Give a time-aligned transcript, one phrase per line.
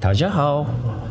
[0.00, 0.64] 大家好，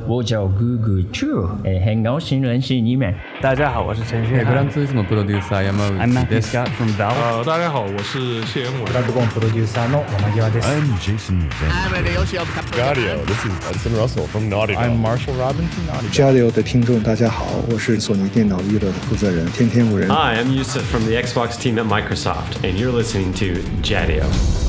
[0.08, 3.14] 我叫 Google Chu，哎，很高兴认识你们。
[3.40, 4.40] 大家好，我是陈轩。
[4.40, 5.72] 哎，格兰兹什么 producer 呀？
[5.72, 7.14] 么，I'm Matt Scott from Valve。
[7.14, 10.58] 呃，大家好，我是谢恩，伟是格兰兹公 producer 诺，我们叫阿迪。
[10.58, 11.70] I'm Jason Mraz。
[11.70, 13.24] I'm Alexio Capriati。
[13.28, 14.76] This is Tim Russell from Naughty。
[14.76, 16.12] I'm Marshall Robbins from Naughty。
[16.12, 20.10] Galio 的听众大家好，我是索尼电脑娱乐的负责人，天天无人。
[20.10, 24.69] Hi，I'm Yusuf from the Xbox team at Microsoft，and you're listening to Galio。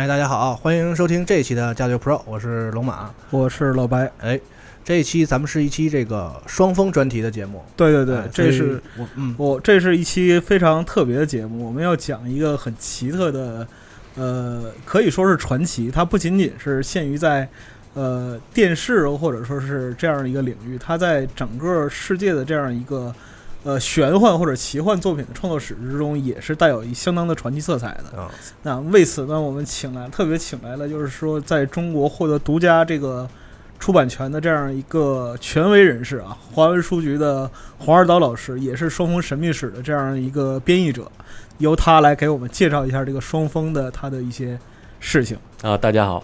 [0.00, 3.10] 哎，大家好，欢迎收听这一期的加六 Pro，我是龙马。
[3.28, 4.10] 我是老白。
[4.18, 4.40] 哎，
[4.82, 7.62] 这一期咱们是一期这个双峰专题的节目。
[7.76, 13.68] 对对对，哎这是我嗯，我这是一期非常特别的节目，我们要讲一个很奇特的，
[14.14, 15.90] 呃，可以说是传奇。
[15.90, 17.46] 它不仅仅是限于在
[17.92, 23.14] 呃电视或者说是这样的一个领域，它在整个世界的这样一个
[23.62, 28.18] 呃玄幻或者奇幻作品的创作史之中，也是带有一相当的传奇色彩的。
[28.18, 28.30] 啊，
[28.62, 33.28] 那为此呢，我们请来特别请来了，就是说在中国获得独家这个
[33.78, 41.10] 出版权的这样一个权威人士啊，华文书局的黄二刀老师，也是双峰神秘史的这样一个编译者，
[41.58, 44.58] 由他来给我们介绍一下这个双峰的他的一些
[44.98, 45.38] 事情。
[45.62, 46.22] 啊，大家好，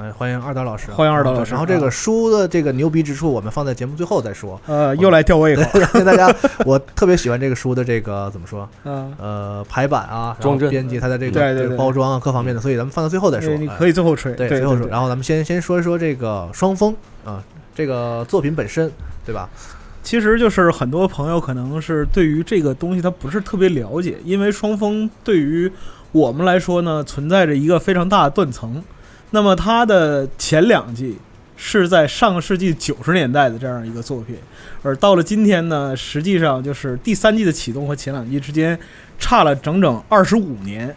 [0.00, 4.60] 哎，欢迎二刀老师啊，欢迎二刀老师然后这个书的这个牛逼之处，我们放在节目最后再说。
[4.66, 6.32] 呃，又来吊我胃口， 跟大家，
[6.64, 8.68] 我特别喜欢这个书的这个怎么说？
[8.84, 13.52] 嗯、呃，排版啊，然后装帧编辑它的这个这个包装啊，各方面的，所以咱们放到最后再说。
[13.56, 16.94] 你哎可以最后吹，对，最后说，然后咱们先先说一说这个双峰
[17.24, 17.42] 啊，
[17.74, 18.88] 这个作品本身，
[19.26, 19.48] 对吧？
[20.04, 25.68] 其实就是很多朋友可能是对于这个东西他不是特别了解，因为双峰对于
[26.12, 28.80] 我们来说呢，存在着一个非常大的断层。
[29.30, 31.18] 那么它的前两季
[31.56, 34.36] 是在上个世纪九十年代的这样一个作品，
[34.82, 38.78] 而到了今天呢，实际上就是第三季的启动和前两季之间
[39.18, 40.94] 差了整整二十五年。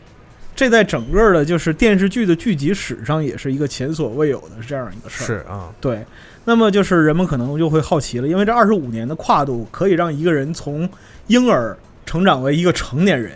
[0.53, 5.25] 这在整个的就是电视剧的剧集史上也是一个前所未有的这样一个事儿。
[5.25, 6.05] 是啊，对，
[6.45, 10.87] 那么就是人们可能就会好奇了，因为这二十五年的跨度可以让一个人从
[11.27, 11.75] 婴儿
[12.05, 13.31] 成长为一个成年人。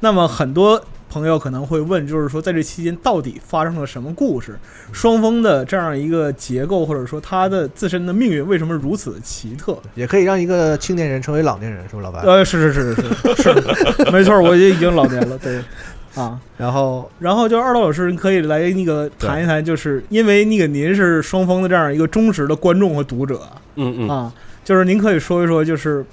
[0.00, 4.58] 那么很多朋友可能会问，就是说在这期间到底发生了什么故事？
[4.92, 9.76] 双峰的这样一个结构，或者说他的自身的命运为什么如此奇特？
[9.94, 12.20] 也可以让一个青年人成为老年人，是吧，老白？
[12.20, 13.02] 呃，是是是是
[13.34, 15.62] 是是， 没错，我也已经老年了，对。
[16.14, 23.40] 啊，然后然后就二道老师，您可以来那个谈一谈，就是因为那个您是双峰的这样一个忠实的观众和读者，
[23.76, 26.04] 嗯嗯，啊，就是您可以说一说，就是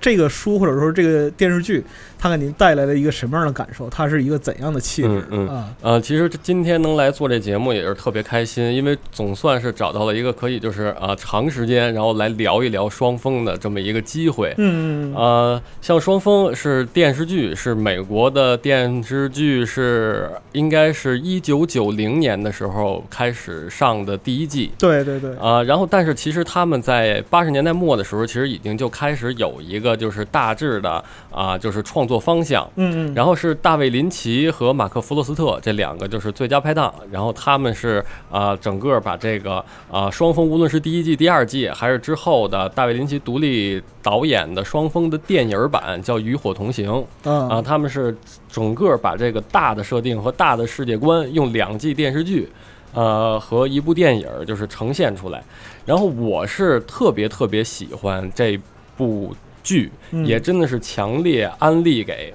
[0.00, 1.84] 这个书或者说这个电视剧，
[2.18, 3.88] 它给您带来了一个什么样的感受？
[3.88, 5.74] 它是一个怎样的气质嗯嗯啊？
[5.80, 14.52] 呃，其实这今天能来做这节目也是特别开心，因为总算是找到了一个可以就是啊、长时间然后来聊一聊双峰的这么一个机会。
[14.58, 24.72] 嗯嗯呃，像双峰是电视剧，是美国的电视剧，是应该是一九九零年的时候开始上的第一季。
[24.78, 32.66] 对对对，啊、然后但是其实他们在八十年代末的时候，其实已经就开始有一个就是大致的啊、就是创作方向。
[32.76, 46.90] 嗯嗯，然后是大卫林奇和马克弗洛斯特这两个就是最佳拍档，然后他们是啊、整个把这个啊、双峰，无论是第一季、第二季，还是之后的大卫林奇独立导演的双峰的电影版叫《与火同行》
[47.30, 48.16] 啊、啊他们是
[48.50, 52.48] 整个把这个大的设定和大的世界观用两季电视剧。
[52.94, 55.44] 呃，和一部电影就是呈现出来，
[55.84, 58.58] 然后我是特别特别喜欢这
[58.96, 59.36] 部
[59.68, 62.32] 剧，嗯也真的是强烈安利给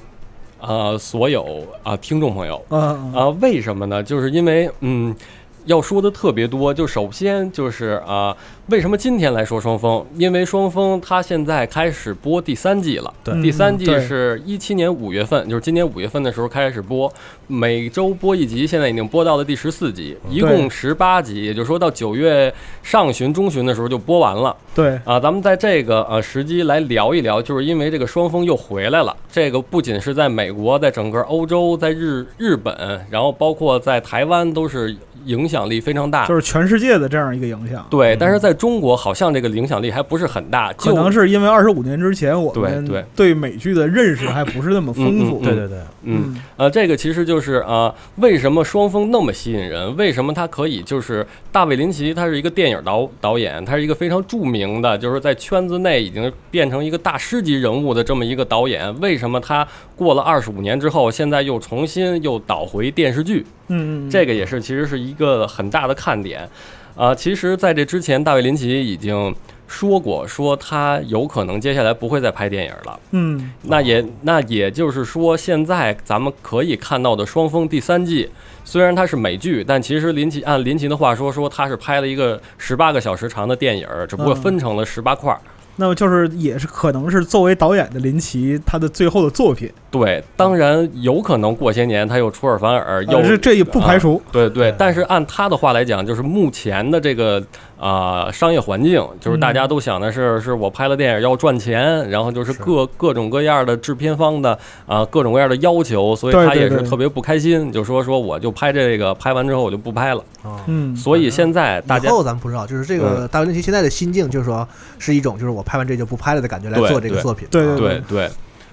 [0.60, 2.78] 呃所有啊、听众朋友啊
[3.16, 4.04] 啊、为什么呢？
[4.04, 5.16] 就是因为嗯。
[5.66, 8.36] 要说的特别多，就首先就是啊、
[8.68, 10.06] 为什么今天来说双峰？
[10.16, 17.12] 因为双峰它现在开始播第三季了，对第三季是一七年五月份，就是今年五月份的时候开始播，
[17.48, 24.56] 每周播一集，现在已经播到了第十四集，一共十八集，也就是说到九月上旬、中旬的时候就播完了。
[24.76, 29.16] 对啊，咱们在这个呃时机来聊一聊，就是因为这个双峰又回来了。
[29.32, 34.96] 这个不仅是在美国，在整个欧洲，在日日本，然后包括在台湾，都是
[35.26, 37.86] 影响力非常大，就是全世界的这样一个影响。
[37.90, 45.40] 对，但是在中国好像这个影响力还不是很大，可能是因为二十五年之前我们对对美剧的认识还不是那么丰富。
[45.44, 49.96] 对对对，嗯呃，这个其实就是啊，为什么双峰那么吸引人？
[49.98, 58.94] 为什么他可以就是大卫林奇，他是一个电影导导演，他是一个非常著名的，就是在圈子内已经变成一个大师级人物的这么一个导演。
[59.00, 59.68] 为什么他
[60.04, 63.46] 过了二十五年之后，现在又重新又导回电视剧？
[63.70, 66.48] 嗯嗯，这个也是其实是一个很大的看点。
[66.96, 69.34] 啊，其实在这之前，大卫林奇已经
[69.68, 73.00] 说过，说他有可能接下来不会再拍电影了。
[73.12, 78.30] 嗯，那也那也就是说，现在咱们可以看到的《双峰》第三季，
[78.64, 85.36] 虽然它是美剧，但其实林奇按林奇的话说，说他是拍了一个十八个小时长的电影，只不过分成了十八块。
[85.76, 89.72] 那么就是也是可能是作为导演的林奇他的最后的作品。
[89.90, 94.22] 对，当然有可能过些年他又出尔反尔，又是这也不排除。
[94.32, 97.44] 对对，但是按他的话来讲，就是目前的这个
[97.84, 110.24] 啊商业环境，就是大家都想的是，是我拍了电影要赚钱，然后就是各各种各样的制片方的啊各种各样的要求，所以他也是特别不开心，就说说我就拍这个，拍完之后我就不拍了。
[110.68, 114.66] 嗯，所以现在大家以后咱们不知道，就是这个大卫林奇现在的心境，就是说
[114.98, 117.46] 是一种就是我拍完这就不拍了的感觉来做这个作品。
[117.52, 118.30] 对对对。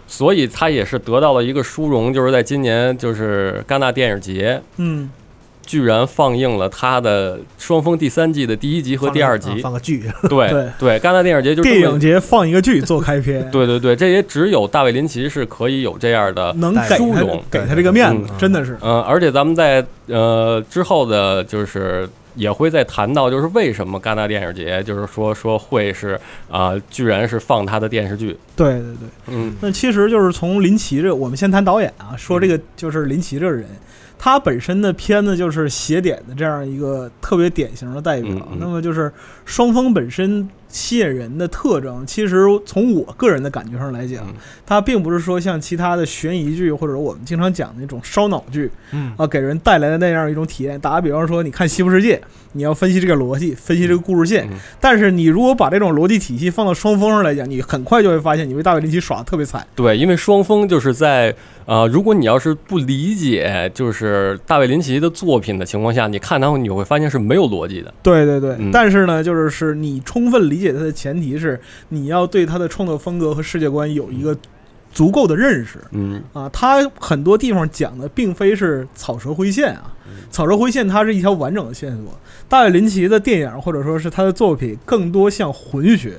[0.06, 5.08] 所以他也是得到了一个殊荣，就是在今年就是戛纳电影节，嗯，
[5.70, 10.68] 居然放映了他的《双峰》第三季的第一集和第二集，放个剧， 对对。
[10.80, 22.08] 对，戛纳电影节就是电影节放一个剧做开篇， 对对对，这也只有大卫林奇是可以有这样的能殊荣，给他这个面子，真的是，嗯，而且咱们在呃之后的，就是。
[22.36, 26.18] 也会再谈到，就是为什么戛纳电影节，就是说说会是
[26.48, 28.28] 啊，居然是放他的电视剧。
[28.54, 33.66] 对对对，嗯，那其实就是从林奇这，我们先谈导演啊，说这个就是林奇这个人，
[34.22, 38.48] 他本身的片子就是写点的这样一个特别典型的代表。
[38.58, 39.10] 那么就是
[39.46, 44.26] 双方本身吸引人的特征，其实从我个人的感觉上来讲，
[44.64, 50.80] 它并不是说像其他的悬疑剧或者我们经常讲的那种烧脑剧，嗯啊，给人带来的那样一种体验。
[50.80, 52.16] 打个比方说，你看《西部世界》，
[52.52, 54.48] 你要分析这个逻辑，分析这个故事线，
[54.80, 59.66] 但是你如果把这种逻辑体系放到双峰上来讲，你很快就会发现你被大卫林奇耍的特别惨。
[59.74, 61.34] 对，因为双峰就是在
[61.66, 67.92] 呃，如果你要是不理解就是大卫林奇的作品的情况下，你看他你会发现是没有逻辑的。
[68.02, 71.58] 对对对，嗯、但是呢，就是是你充分理解他的前提是
[71.88, 74.36] 你要对他的创作风格和世界观有一个
[74.92, 75.78] 足够的认识。
[75.92, 79.92] 嗯啊，他很多地方讲的并非是草蛇灰线啊，
[80.30, 82.20] 草蛇灰线它是一条完整的线索。
[82.48, 86.18] 大卫林奇的电影或者说是他的作品更多像魂学。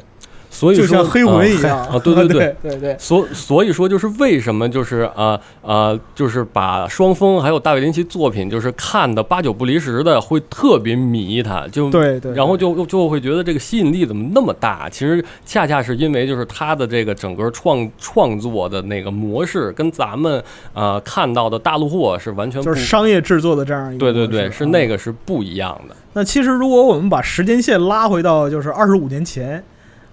[0.53, 14.89] 所以就像黑魂一样 啊，对对 对对对，所所以说就是为什么就是啊啊，就是把双峰还有大卫林奇作品就是看的八九不离十的，会特别迷他，就对对，然后就就会觉得这个吸引力怎么那么大？
[14.89, 20.43] 其实恰恰是因为就是他的这个整个创创作的那个模式跟咱们
[20.73, 25.95] 啊看到的大陆货是完全就是商业制作的这样一个对对对，是那个是不一样的。
[26.13, 29.63] 那其实如果我们把时间线拉回到就是二十五年前。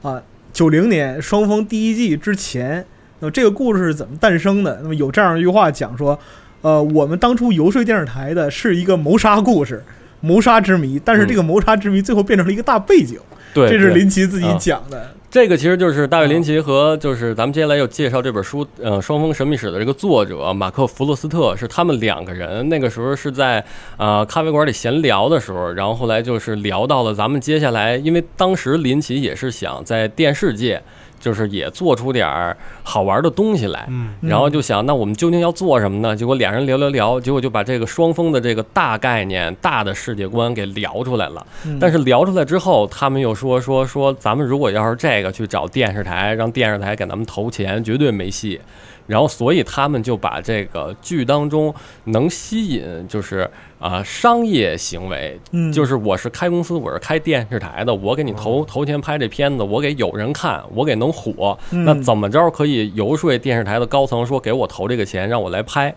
[0.03, 0.23] 啊，
[0.53, 2.85] 九零年双峰第一季之前，
[3.21, 4.79] 那么这个故事是怎么诞生的？
[4.83, 6.19] 那么有这样一句话讲说，
[6.62, 9.83] 呃，我们当初游说电视台的是一个谋杀故事，
[10.21, 13.19] 谋杀之谜，但是这个谋杀之谜最后变成了一个大背景。
[13.53, 15.15] 对，这是林奇自己讲的。
[15.31, 22.67] 这个其实就是大卫林奇和就是咱们接下来要介绍这本书，呃，《双峰神秘史》的这个作者马克·弗洛斯特是他们两个人。
[22.70, 23.63] 那个时候是在
[23.99, 30.82] 呃咖啡馆里闲聊的时候，然后后来就是聊到了咱们接下来，因为当时林奇也是想在电视界。
[31.19, 36.15] 就是也做出点儿好玩的东西来，嗯，然后就想，那我们究竟要做什么呢？
[36.15, 41.46] 结果俩人聊聊聊，结果就把这个双峰的这个大概念、大的世界观给聊出来了。
[41.81, 48.60] 但是聊出来之后，他们又说说说，咱们如果要是这个去找电视台，让电视台给咱们投钱，绝对没戏。
[49.06, 65.94] 然后，所以他们就把这个剧当中能吸引，就是啊商业行为，嗯，就是我是开公司，我是开电视台的，我给你投投钱拍这片子，我给有人看，我给能火，那怎么着可以游说电视台的高层说给我投这个钱，让我来拍。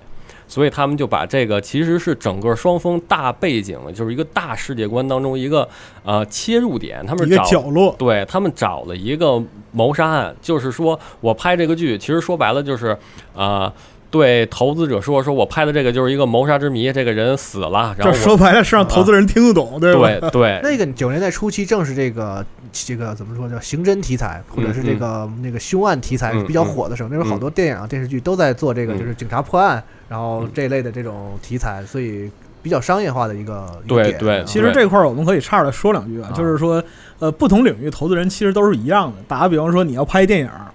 [0.47, 5.67] 所以他们就把这个其实是整个双峰大背景，就是一个大世界观当中一个
[6.03, 7.01] 呃切入点。
[7.07, 12.97] 他们一个角落，对他们找了一个谋杀案，就是说我拍这个剧，其实说白了就是
[13.33, 13.73] 啊。
[14.11, 17.95] 对投资者说：“说我拍的这个就是一个谋杀之谜，这个人死了。
[17.97, 20.29] 然后说白了是让投资人听得懂，对吧？
[20.29, 20.59] 对对。
[20.69, 32.29] 那个九十年代初期正是这个这个怎么说叫刑侦题材，或者是这个那个凶案题材比较火的时候，那时候好多电影、电视剧都在做这个，就是警察破案，然后这一类的这种题材，所以
[32.61, 36.83] 比较商业化的一个一个点对对其实这块儿我们可以岔着来说两句啊，就是说，
[37.19, 39.17] 呃，不同领域投资人其实都是一样的。
[39.25, 40.67] 打个比方说，你要拍电影儿，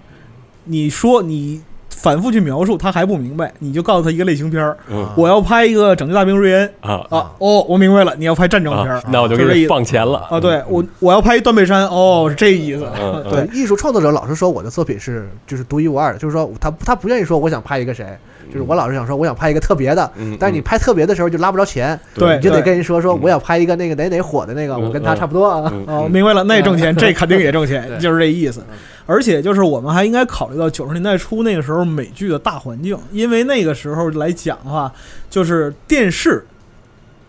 [0.63, 1.61] 你说你
[1.97, 5.09] 反复去描述，他还不明白，你就告诉他一个类型片儿，嗯。
[5.17, 6.71] 我要拍一个拯救大兵瑞恩。
[6.81, 7.01] 啊。
[7.09, 8.97] 啊，哦，我明白了，你要拍战争片儿。
[8.97, 10.19] 啊，那我就给你放钱了。
[10.29, 13.31] 啊，对我我要拍一断背山，哦，是这意思，嗯嗯。
[13.33, 18.05] 对，艺术创作者老是说我的作品是就是独一无二的，就是说他他不愿意说我想拍一个谁，
[18.51, 22.35] 就是我老是想说我想拍一个特别的，嗯但是你拍特别的时候就拉不着钱，对。
[22.37, 25.73] 你就得跟人说说我想拍一个那个哪哪火的那个，我跟他差不多啊。
[25.87, 28.63] 哦，明白了，那也挣钱，这肯定也挣钱，就是这意思。
[29.07, 34.93] 而且就是我们还应该考虑到九十年代初那个时候美剧的大环境，因为那个时候来讲的话，
[35.29, 36.45] 就是电视。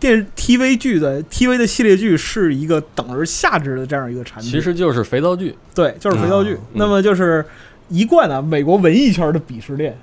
[0.01, 6.53] 电 TV 剧的 TV 的系列剧是一个等而下之的这样一个产品，其实就是肥皂剧，对，就是肥皂剧。
[6.53, 7.43] 嗯那么就是
[7.89, 9.93] 一贯啊，美国文艺圈的鄙视链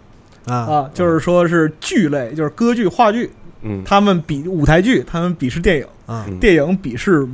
[0.45, 3.31] 啊啊，就是说是剧类，就是歌剧、话剧，
[3.63, 7.27] 嗯他们比舞台剧，他们鄙视电影，啊电影鄙视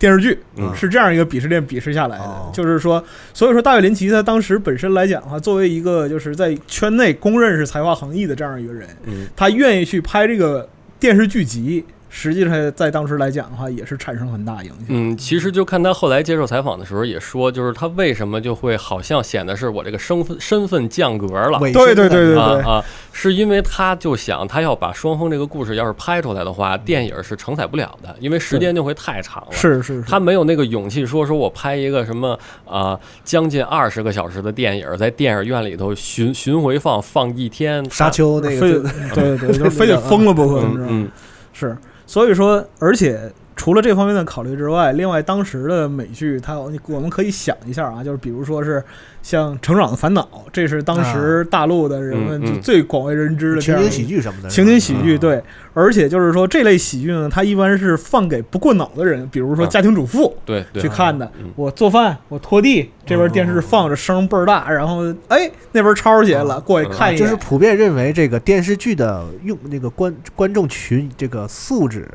[0.00, 2.24] 电视剧，嗯是这样一个鄙视链鄙视下来的。
[2.24, 11.84] 哦就是说，所以说大卫林奇他当时本身来讲的话，作为一个就是在圈内公认是才华横溢的这样一个人，嗯他愿意去拍这个电视剧集。
[12.12, 14.78] 实际上，在当时来讲的话，也是产生很大影响。
[14.88, 21.58] 嗯，其实就看他后来接受采访的时候也说，就是他为什么就会好像显得是我这个身份身份降格了。
[21.60, 29.52] 对对对对对啊啊，是因为他就想他要把双峰这个故事要是拍出来的话，电影是承载不了的，因为时间就会太长了。
[29.52, 32.36] 是是是，他没有那个勇气说说我拍一个什么
[32.66, 38.72] 啊、将近二十个小时的电影，在电影院里头巡巡回放放一天，沙丘那个对
[39.14, 40.88] 对对，就是非得疯了不可，你知道吗？
[40.90, 41.08] 嗯嗯
[41.52, 41.76] 是，
[42.10, 48.82] 所以说，而且除了这方面的考虑之外，另外当时的美剧，它我们可以想一下啊，就是比如说是
[49.22, 55.42] 像《成长的烦恼》，这是当时大陆的人们最广为人知的这情景喜剧什么的，情景喜剧，嗯对，
[55.74, 60.34] 而且就是说这类喜剧呢，它一般是放给不过脑的人，比如说家庭主妇。
[60.46, 60.80] 对对。
[60.82, 72.08] 去看的嗯，我做饭，我拖地，这边电视放着声倍儿大，然后哎那边抄起来了，过去看一眼，就是普遍认为这个电视剧的用那个观观众群这个素质，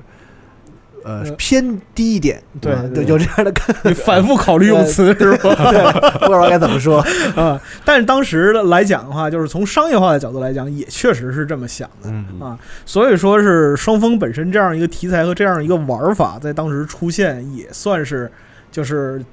[1.06, 5.72] 呃呃偏低一点，对啊对有这样的看， 你反复考虑用词是吧？
[5.72, 6.98] 对，不知道该怎么说。
[7.38, 12.58] 啊，但是当时的来讲的话，就是从商业化的角度来讲，也确实是这么想的、嗯啊。
[12.86, 18.32] 所以说是双峰本身这样一个题材和这样一个玩法，在当时出现，也算是
[18.72, 19.24] 就是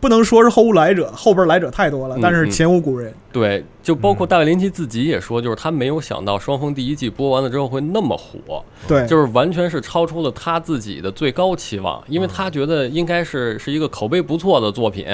[0.00, 3.12] 不能说是后无来者，后边来者太多了，嗯但是前无古人。
[3.38, 15.06] 对，就包括大卫林奇自己也说，就是他没有想到双峰第一季播完了之后会那么火，对，就是完全是超出了他自己的最高期望，因为嗯他觉得应该是是一个口碑不错的作品，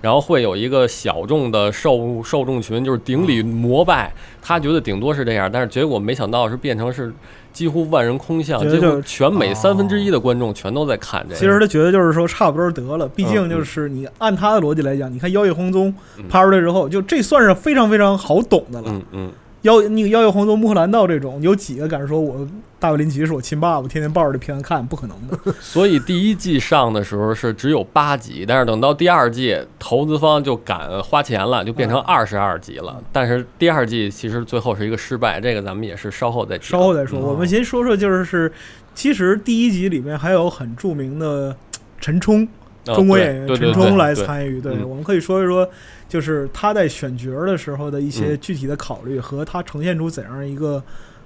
[0.00, 7.12] 然后会有一个小众的受受众群，就是顶礼膜拜，他觉得顶多是这样，但是结果没想到是变成是
[7.52, 11.34] 几乎万人空巷，就乎全美三分之一的观众全都在看这个。
[11.34, 15.92] 其实他觉得就是说差不多得了，毕竟就是你按他的逻辑来讲，你看《妖夜红踪》
[16.28, 18.88] 拍出来之后，就这算是非常非常好懂的了。
[18.88, 19.32] 嗯嗯，
[19.62, 22.46] 妖那个《妖夜红踪》《穆赫兰道》这种，有几个敢说我
[22.80, 24.86] 大卫林奇是我亲爸爸，天天抱着这片子看？
[24.86, 25.52] 不可能的。
[25.60, 33.02] 所以第一季上的时候是只有八集，但是等到第二季，投资方就敢花钱了，就变成二十二集了。
[33.10, 37.18] 但是第二季其实最后是一个失败，这个咱们也是稍后再稍后再说。
[37.20, 38.52] 我们先说说，就是是，
[38.94, 41.56] 其实第一集里面还有很著名的
[42.00, 42.46] 陈冲，
[42.86, 44.60] 哦中国演员陈冲来对对参与。
[44.60, 45.68] 对，嗯我们可以说一说，
[46.08, 48.38] 就是他在选角的时候的一些嗯。
[48.40, 50.82] 具体的考虑和他呈现出怎样一个。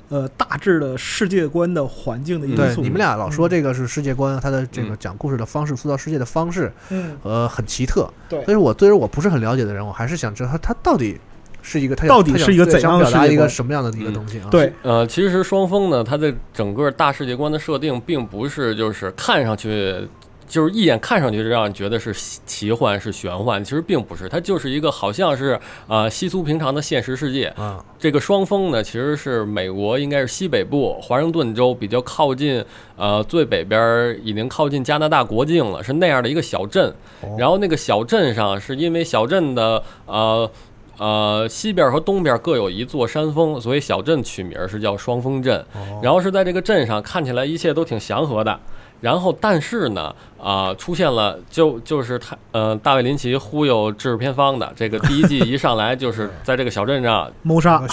[0.08, 8.06] 呃，大致的世界观的环境的因对，素，你们俩老说嗯这个是世界观，他的这个讲故事的方式、塑造世界的方式，嗯，呃，很奇特。
[8.28, 8.44] 对。
[8.46, 11.18] 但是我对于我不是很了解的人，我还是想知道他他到底
[11.62, 14.48] 是一个他到底是一个怎对想表达一个什么样的一个东西啊？
[14.50, 20.06] 对，呃，其实双峰呢，它的整个大世界观的设定，并不是就是看上去
[20.52, 27.46] 就是一眼看上去让人觉得是奇奇幻是玄幻，其实并不是，它就是一个好像是啊、呃稀疏平常的现实世界。
[27.56, 32.62] 啊，这个双峰呢，其实是美国应该是西北部华盛顿州比较靠近
[32.96, 36.94] 呃最北边儿已经靠近加拿大国境了，是那样的一个小镇。
[37.38, 40.50] 然后那个小镇上是因为小镇的呃。
[40.98, 45.64] 呃，西边和东边各有一座山峰，所以小镇取名是叫双峰镇。
[46.00, 48.60] 然后是在这个镇上，看起来一切都挺祥和的。
[49.02, 57.86] 然后，但是呢，啊、出现了就就是他呃，大卫林奇忽悠制制片方的这个第一季 一上来就是在这个小镇上谋杀。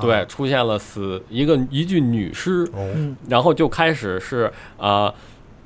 [0.00, 2.64] 对，出现了死一个一具女尸，
[3.28, 5.12] 然后就开始是啊。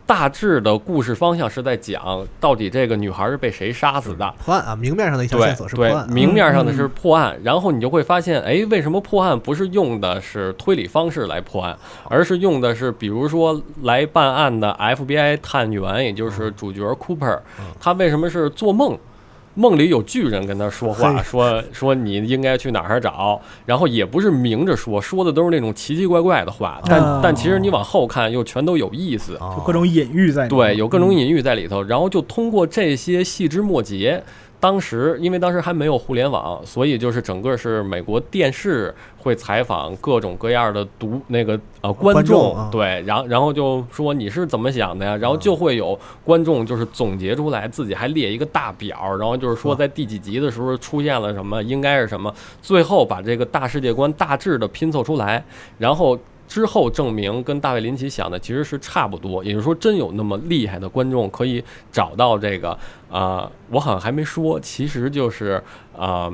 [0.06, 4.32] 大致的故事方向是在讲到底这个女孩是被谁杀死的。
[4.44, 11.76] 破案啊，明面上的一条线索是破对案，，明面上的是破案，然后你就会发现，哎，为什么破案不是用的是推理方式来破案，
[12.08, 17.40] 而是用的是比如说来办案的 FBI 探员，也就是主角 Cooper，
[17.80, 18.96] 他为什么是做梦？
[19.56, 29.36] 梦里有巨人跟他说话，说说你应该去哪儿找，然后也不是明着说，说的都是那种奇奇怪怪的话，但、啊但其实你往后看又全都有意思。
[29.56, 30.66] 就各种隐喻在里面。
[30.68, 34.22] 对，有各种隐喻在里头，然后就通过这些细枝末节。
[34.66, 45.16] 当时因为当时还没有互联网，所以就是整个是美国电视会采访各种各样的读那个呃观观众啊对，然后然后就说你是怎么想的呀？
[45.18, 55.44] 然后就会有观众就是总结出来，自己还列一个大表，然后就是说在第几集的时候出现了什么，应该是什么，最后把这个大世界观大致的拼凑出来，
[55.78, 62.78] 然后之后证明跟大卫林奇想的其实是差不多，也就是说真有那么厉害的观众可以找到这个
[63.10, 65.62] 啊、我好像还没说，其实就是
[65.96, 66.32] 啊。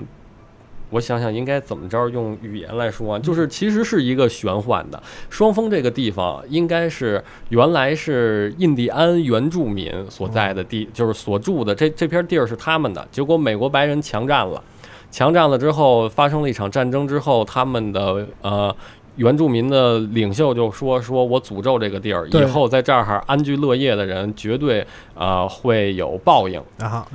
[0.95, 5.03] 我想想应该怎么着用语言来说啊， 就是其实是一个玄幻的。
[5.31, 14.63] 双峰这个地方应该是原来是印第安原住民所在的地，就是所住的这这片地儿是他们的，结果美国白人强占了。
[15.11, 18.77] 强占了之后，发生了一场战争之后，他们的呃
[19.17, 24.81] 原住民的领袖就说：“说我诅咒这个地儿，以后在这儿安居乐业的人绝对
[25.15, 27.09] 啊、呃会有报应。”啊哈，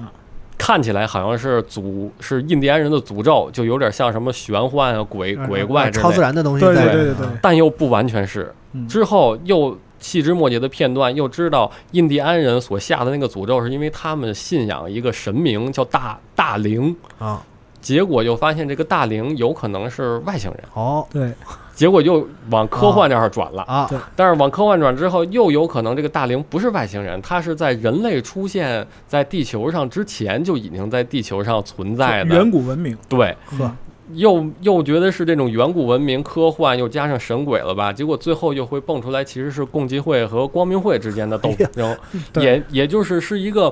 [0.57, 6.03] 看起来好像是诅是印第安人的诅咒，就有点像什么玄幻啊、鬼鬼怪之类。
[6.03, 8.53] 超自然的东西对，对对对对，但又不完全是。
[8.73, 8.87] 嗯。
[8.87, 17.43] 之后又细枝末节的片段，又知道印第安人所下的那个诅咒，是因为他们信仰一个神明叫大大灵，啊，
[17.81, 21.05] 结果又发现这个大灵有可能是外星人，哦。
[21.11, 21.31] 对，
[21.77, 23.61] 结果又往科幻这儿转了。
[23.63, 32.33] 啊对，但是往科幻转之后，又有可能这个大灵不是外星人，它是在人类出现在地球上之前就已经在地球上存在的。
[32.35, 33.71] 远古文明，对，呵，
[34.13, 37.93] 又又觉得是这种远古文明科幻，又加上神鬼了吧？
[37.93, 41.95] 结果最后又会蹦出来，其实是共济会和光明会之间的斗争，
[42.33, 42.43] 对。
[42.43, 43.71] 也也就是是一个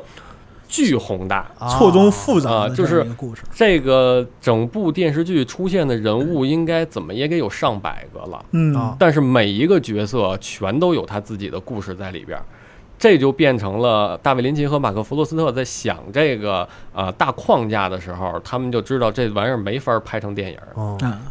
[0.75, 1.49] 巨宏大。
[1.57, 3.05] 啊错综复杂啊就是。
[3.53, 8.43] 这个整部电视剧出现的人物，应该怎么也得有上百个了。
[8.51, 12.43] 嗯啊但是每一个角色全都有他自己的故事在里边儿，
[12.97, 20.57] 这就变成了大卫林奇和马克弗罗斯特在想这个呃大框架的时候，他们就知道这玩意儿没法拍成电影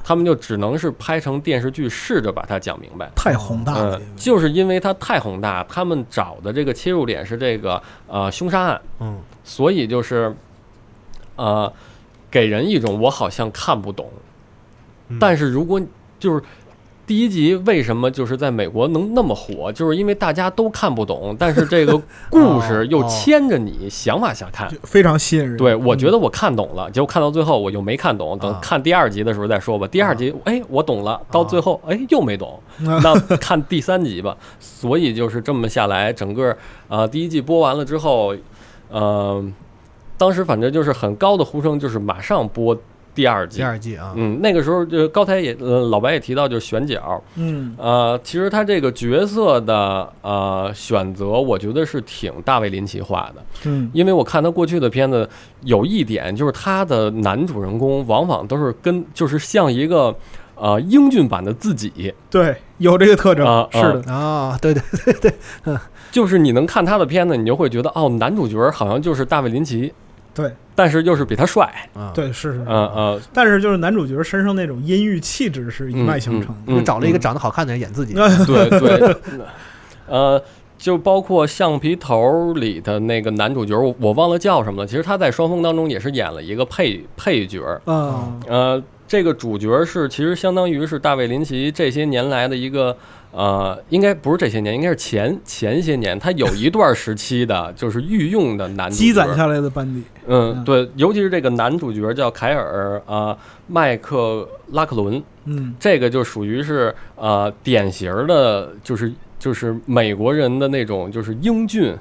[0.02, 3.10] 他们就只能是拍成电视剧，试着把它讲明白。
[3.14, 10.34] 太宏大了嗯，，就是因为它太宏大，他们找的这个切入点是这个呃凶杀案，嗯所以就是
[11.36, 11.72] 呃
[12.30, 14.10] 给人一种我好像看不懂，
[15.08, 15.80] 嗯但是如果
[16.18, 16.42] 就是
[17.06, 24.66] 第一集为什么就是在美国能那么火，就是因为大家都看不懂，但是这个故事又哦牵着你想往下看。
[24.84, 25.54] 非常吸引人。
[25.58, 29.86] 对，我觉得得我看懂了，结果看到最后我就没看懂，等啊看第二集的时候再说吧。
[29.86, 34.34] 第二集，哎，我懂了，到最后，哎，又没懂，啊 那看第三集吧。
[34.58, 36.56] 所以就是这么下来，整个
[36.88, 38.34] 呃第一季播完了之后，
[38.88, 39.44] 呃，
[40.16, 42.76] 当时反正就是很高的呼声，就是马上播
[43.14, 43.58] 第二季。
[43.58, 43.62] 第。
[43.64, 47.74] 二季啊，嗯，那个时候就高台也呃老白也提到，就是选角，嗯。
[47.78, 53.42] 呃，其实他这个角色的呃选择，我觉得是挺大卫林奇化的。
[53.64, 53.90] 嗯。
[53.92, 55.28] 因为我看他过去的片子，
[55.62, 60.14] 有一点就是他的男主人公往往都是跟就是像一个
[60.56, 65.32] 呃英俊版的自己，对，有这个特征啊，是的，啊，对对
[66.14, 69.92] 就是你能看他的片子，你就会觉得哦，男主角好像就是大卫林奇，
[70.32, 70.48] 对。
[70.76, 72.64] 但是又是比他帅，啊，对是是。
[72.68, 79.16] 嗯嗯，但是就是男主角身上那种阴郁气质是一脉相承就找了一个长得好看的人演自己，啊对对，
[80.06, 80.40] 呃，
[80.78, 84.86] 就包括橡皮头里的那个男主角，我我忘了叫什么了。
[84.86, 92.96] 其实他在双峰当中也是演了一个配配角，啊，呃，这个主角是其实相当于是大卫林奇这些年来的一个。
[93.34, 99.04] 呃，应该不是这些年，应该是前前些年，他有一段时期的， 就是御用的男主角。
[99.04, 100.02] 积攒下来的班底。
[100.26, 105.74] 嗯，对，尤其是这个男主角叫凯尔啊、呃麦克拉克伦，嗯。
[105.80, 111.94] 这个就属于是呃典型儿的，就是就是美国人的那种就是英俊，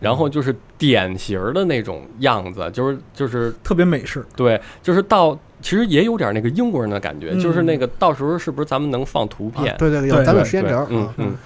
[0.00, 4.24] 然后就是典型儿的那种样子，就是就是特别美式。
[4.34, 7.40] 对，就是到其实也有点那个英国人的感觉，嗯。
[7.40, 9.72] 就是那个到时候是不是咱们能放图片？
[9.72, 11.36] 啊对对，对咱们时间轴，啊嗯嗯。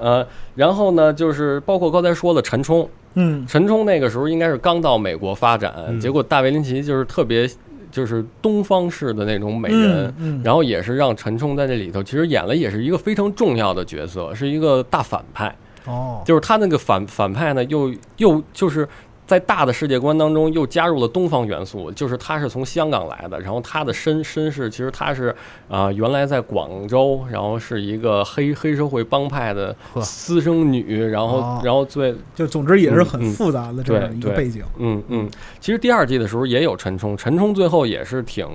[0.00, 3.46] 呃，然后呢，就是包括刚才说的陈冲，嗯。
[3.46, 6.00] 陈冲那个时候应该是刚到美国发展，嗯。
[6.00, 7.48] 结果大卫林奇就是特别
[7.90, 10.42] 就是东方式的那种美人，嗯嗯。
[10.42, 15.54] 然后也是让陈冲在这里头其实演了也是一个非常重要的角色，是一个大反派。
[15.84, 18.88] 哦，就是他那个反反派呢，又又就是
[19.26, 25.34] 在大的世界观当中又加入了东方元素，就是他是从香港来的，然后他的身身世其实他是
[25.68, 34.62] 啊、原来在广州，然后是一个黑黑社会帮派的私生女，然后、哦然后最就总之也是很复杂的这样一个背景。
[34.78, 35.30] 嗯嗯，
[35.60, 38.46] 其实第二季的时候也有陈冲，陈冲最后也是挺。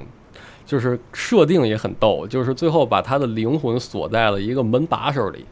[0.65, 5.45] 就是设定也很逗，就是最后把他的灵魂锁在了一个门把手里，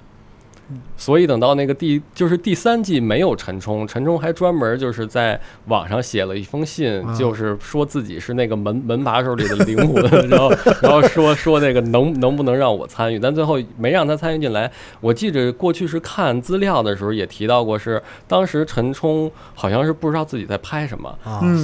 [0.95, 7.15] 所以等到那个第就是第三季没有陈冲，陈冲还专门就是在网上写了一封信，啊。
[7.15, 10.51] 就是说自己是那个门门把手里的灵魂， 然后
[10.81, 14.71] 然后说说那个能能不能让我参与，但最后没让他参与进来。
[15.01, 21.17] 我记着过去是看资料的时候也提到过，是当时陈冲好像是不知道自己在拍什么，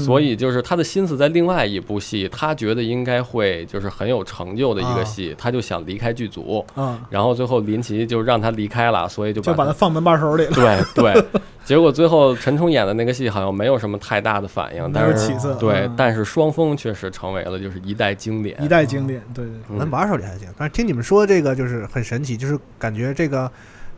[0.06, 10.52] 所以就是他的心思在另外一部戏，他觉得应该会就是很有成就的一个戏，他就想离开剧组，啊，然后最后林奇就让他离开了，所以就把就把它放门把手里了。
[10.52, 11.26] 对对，
[11.66, 23.50] 结果最后陈冲演的那个戏好像没有什么太大的反应，但是起色对嗯，但是双峰确实成为了就是一代经典，一代经典，对门把手里还行，但是听你们说这个就是很神奇，就是感觉这个。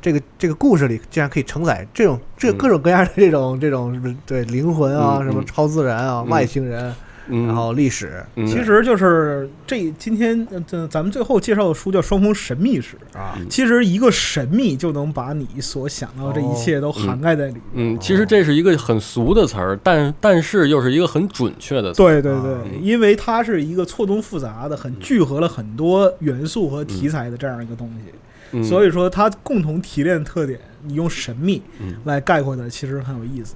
[0.04, 2.58] 这个这个故事里竟然可以承载这种这嗯。
[2.58, 6.30] 各种各样的这种这种对灵魂啊，什么超自然啊，嗯。
[6.30, 6.94] 外星人，
[7.28, 8.24] 嗯，然后历史。
[8.36, 8.46] 嗯。
[8.46, 17.64] 其实就是这今天呃这咱们最后介绍的书叫《双峰神秘史》，啊，其实一个神秘就能把你所想到的这一切都涵盖在里面。
[17.74, 28.14] 嗯，其实这是一个很俗的词儿，但但是又是一个很准确的词儿，对对对，嗯因为它是一个错综复杂的、很聚合了很多元素和题材的这样一个东西，
[28.52, 33.56] 嗯所以说它共同提炼的特点，你用神秘嗯来概括它，其实很有意思。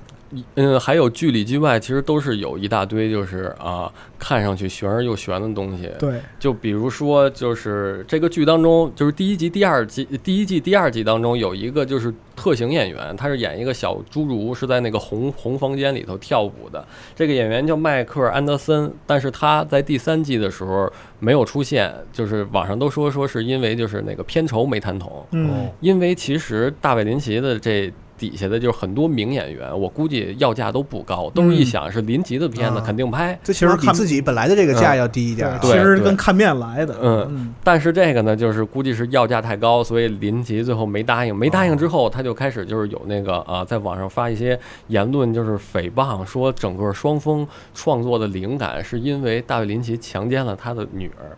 [0.56, 5.90] 嗯，还有剧里剧外，其实都是有一大堆，就是啊，看上去玄而又玄的东西。
[5.98, 16.86] 对，就比如说，就是这个剧当中，就是第一集、第二集、第一季、第二季当中有一个就是特型演员，他是演一个小侏儒，是在那个红红房间里头跳舞的。
[17.16, 25.26] 这个演员叫迈克尔·安德森，但是他在第三季的时候没有出现，就是网上都说说是因为就是那个片酬没谈拢。
[25.32, 33.38] 嗯，因为其实大卫林奇的这底下的就是很多名演员，我估计要价都不高，都是一想是林奇的片子啊肯定拍。
[33.44, 35.60] 这其实比看自己本来的这个价要低一点儿啊。
[35.62, 36.96] 其对对实跟看面来的。
[37.02, 41.36] 嗯嗯，但是这个呢，就是估计是要价太高，所以林奇最后没答应。
[41.36, 51.38] 没答应之后，他就开始就是有那个啊，在网上发一些言论，就是诽谤说整个双峰创作的灵感是因为大卫林奇强奸了他的女儿。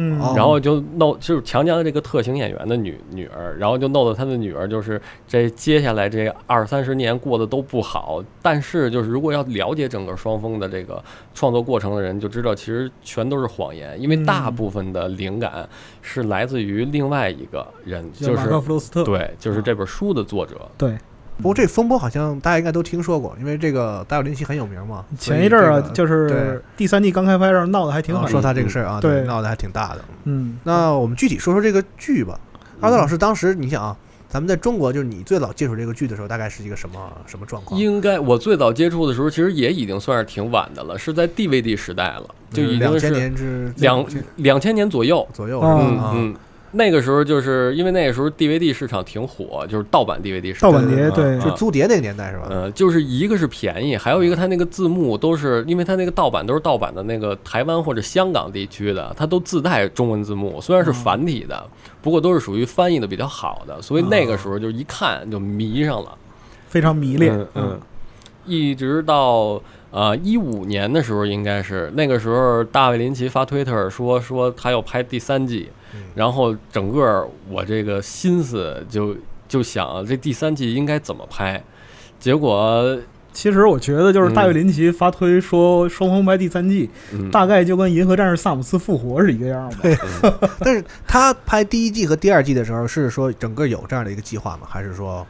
[0.00, 8.22] 嗯，哦然后就弄就是强奸了这个特型演员的女女儿，然后就弄得他的女儿就是这接下来这二三十年过得都不好。
[8.40, 11.02] 但是就是如果要了解整个双峰的这个
[11.34, 15.68] 创作过程的人，就知道其实全都是谎言，因为大部分的灵感
[16.00, 19.02] 是来自于另外一个人，就是马克·弗罗斯特。
[19.02, 20.60] 对，就是这本书的作者。
[20.78, 20.96] 对，
[21.38, 25.04] 不过这风波好像大家应该都听说过，因为这个达尔林奇很有名嘛。
[25.18, 28.24] 前一阵儿啊，这个就是第三季刚开拍时候闹得还挺狠。
[28.24, 30.04] 啊说他这个事儿啊，对闹得还挺大的。
[30.24, 32.38] 嗯，那我们具体说说这个剧吧。
[32.80, 33.96] 阿德老师，当时你想啊，
[34.28, 37.80] 咱们在中国，就是你最早接触这个剧的时候，大概是一个什么什么状况？
[37.80, 45.26] 应该我最早接触的时候，其实也已经算是挺晚的了，是在 DVD 时代了，就已经两千是年之两两千年左右。
[45.32, 46.34] 左右，哦是吧嗯，
[46.72, 50.70] 那个时候就是因为那个时候 DVD 市场挺火，就是盗版 DVD 市场。
[50.70, 52.46] 盗版碟对啊就租碟那个年代是吧？
[52.50, 61.66] 嗯，就是一个是便宜，还有一个它那个字幕都是，因为它那个盗版都是盗版的那个台湾或者香港地区的，它都自带中文字幕，虽然是繁体的，
[62.02, 66.16] 不过都是属于翻译的比较好的，所以那个时候就一看就迷上了。
[66.68, 67.34] 非常迷恋。
[67.34, 67.80] 嗯嗯，
[68.44, 75.70] 一直到呃一五年的时候，应该是那个时候，大卫林奇发推特说说他要拍第三季，
[76.14, 79.16] 然后整个我这个心思就
[79.48, 81.62] 就想这第三季应该怎么拍，
[82.20, 82.98] 结果
[83.32, 90.50] 其实我觉得就是大卫嗯林奇发推说双峰拍第三季，嗯大概就跟《银河战士萨姆斯复活》是一个样吧。
[90.58, 94.66] 但是他拍第一季和第二季的时候，是说整个有这样的一个计划吗？
[94.68, 95.24] 还是说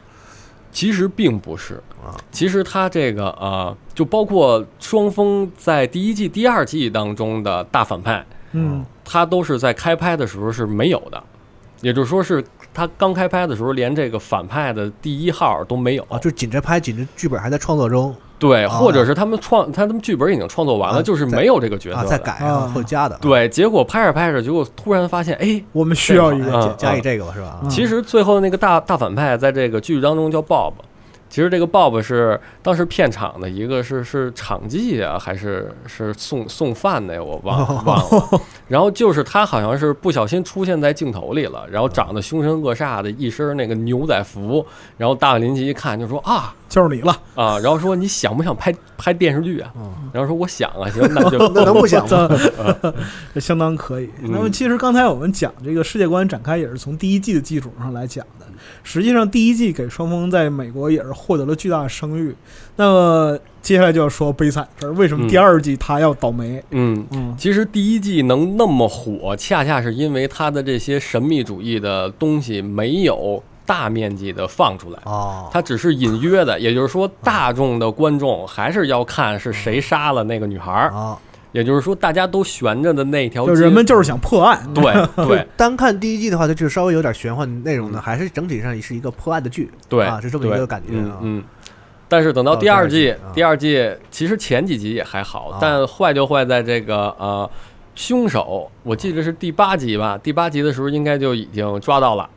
[0.71, 1.81] 其实并不是。
[2.01, 11.21] 啊，其实他这个啊、就包括双峰在第一季、第二季当中的大反派，嗯，他都是在开拍的时候是没有的，
[11.81, 12.41] 也就是说是
[12.73, 16.07] 他刚开拍的时候连这个反派的第一号都没有。
[16.07, 23.17] 啊，就紧着拍，紧着剧本还在创作中对，啊或者是他们创他们剧本已经创作完了，啊就是没有这个角色啊，的在改啊啊后加的。
[23.21, 26.57] 对，结果拍着拍着，结果突然发现，哎，我们需要一哎个。
[26.57, 27.59] 啊加加以这个吧，是吧？
[27.69, 30.73] 其实最后那个大大反派在这个剧当中叫 Bob，
[31.29, 37.23] 其实这个 Bob 是当时片场的一个是是场记啊，还是是送送饭的呀？
[37.23, 38.41] 我忘了忘了。
[38.67, 44.65] 然后就是他好像是不小心出现在镜头里了，然后长得凶神恶煞的一身那个牛仔服，
[44.97, 49.71] 然后大卫林奇一看就说啊， 就是你了啊，然后说你想不想拍拍电视剧啊？
[50.11, 52.27] 然后说我想啊，行，那就那能不想吗？
[53.33, 54.09] 这相当可以。
[54.23, 58.45] 嗯那么其实刚才我们讲这个世界观展开也是从第一季的基础上来讲的。
[58.83, 62.35] 实际上第一季给双方在美国也是获得了巨大的声誉。
[62.75, 66.63] 那么接下来就要说悲惨事儿，为什么第二季他要倒霉？
[66.71, 81.19] 嗯嗯，其实第一季能那么火，恰恰是因为他的这些神秘主义的东西没有大面积的放出来，哦，它只是隐约的，也就是说，大众的观众还是要看是谁杀了那个女孩儿，啊，
[81.51, 84.61] 也就是说，大家都悬着的那条街，就人们就是想破案。
[84.73, 84.83] 对
[85.25, 91.17] 对 单看第一季的话，它就稍微有点玄幻内容的，还是整体上是一个破案的剧，对啊，是这么一个感觉啊。
[91.21, 91.43] 嗯嗯。
[92.07, 97.47] 但是等到到第二季，第二季其实前几集也还好，但坏就坏在这个呃，
[97.93, 102.27] 凶手，我记得是第八集吧，第八集的时候应该就已经抓到了。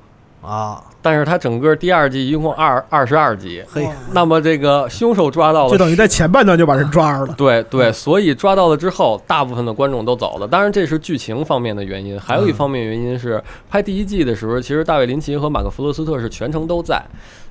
[0.43, 7.35] 啊，但是它整个第二季一共二二十二集，嘿，那么这个凶手抓到了，就等于在前半段就把人抓着了。
[7.35, 10.49] 对对，所以抓到了之后，大部分的观众都走了。
[10.49, 17.01] 当然，这是剧情方面的原因，还有一方面原因是拍第一季的时候，其实大卫林奇和马克弗罗斯特是全程都在。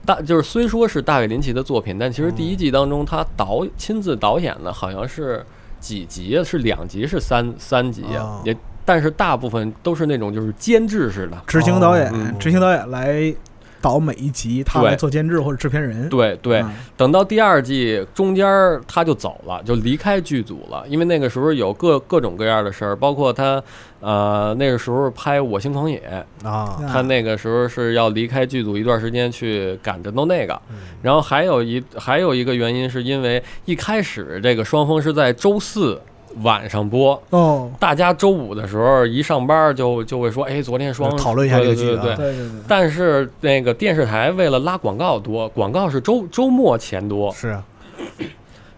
[0.05, 5.45] 大就是虽说是大卫林奇的作品，但其实第一季当中他导亲自导演的好像是
[5.79, 6.43] 几集啊？
[6.43, 8.41] 是两集是三三集啊？
[8.43, 11.37] 也但是大部分都是那种就是监制式的。
[11.45, 12.37] 执行导演，嗯。
[12.39, 13.33] 执行导演来
[13.81, 16.07] 导每一集，他来做监制或者制片人。
[16.07, 16.59] 对对。
[16.59, 18.45] 嗯，等到第二季中间
[18.87, 23.63] 他就走了，就离开剧组了，因为那个时候有各各种各样的事儿，包括他
[23.99, 30.61] 呃那个时候拍《我心狂野》啊，他那个时候是要离开剧组一段时间去赶着弄那个，
[31.01, 35.99] 然后还有一还有一个原因是因为一开始这个双峰是在周四。
[36.43, 37.21] 晚上播。
[37.29, 42.01] 哦，大家周五的时候一上班就就会说，哎，昨天双讨论一下这个剧啊。
[42.01, 42.17] 对对。
[42.17, 42.49] 对对对。
[42.49, 42.61] 对。
[42.67, 47.63] 但是那个电视台为了拉广告多，广告是周周末钱多，是啊，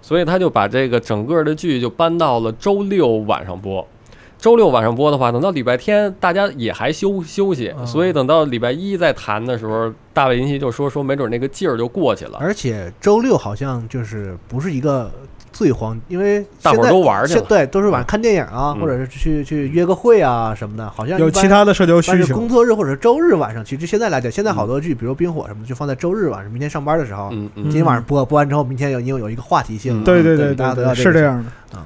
[0.02, 3.86] 所以他就把这个整个的剧就搬到了周六晚上播。
[4.38, 12.38] 周六晚上播的话，等到礼拜天大家也还休休息，所以等到礼拜一再谈的时候，大卫林奇就说说没准那个劲儿就过去了。
[12.42, 15.10] 而且周六好像就是不是一个
[15.54, 17.40] 最黄，因为大伙儿现在都玩去了。
[17.40, 18.82] 现对，都是晚上看电影啊，嗯。
[18.82, 22.36] 或者是去去约个会啊什么的，好像有其他的社交需求。
[22.36, 27.64] 工作日或者是周日晚上，其实现在来讲，现在好多剧，比如《冰火》什么的，就放在周日晚上，明天上班的时候，嗯嗯。
[27.64, 31.80] 今天晚上播，播完之后，明天有你有一个话题性，对对对大家对对，都要个是这样的。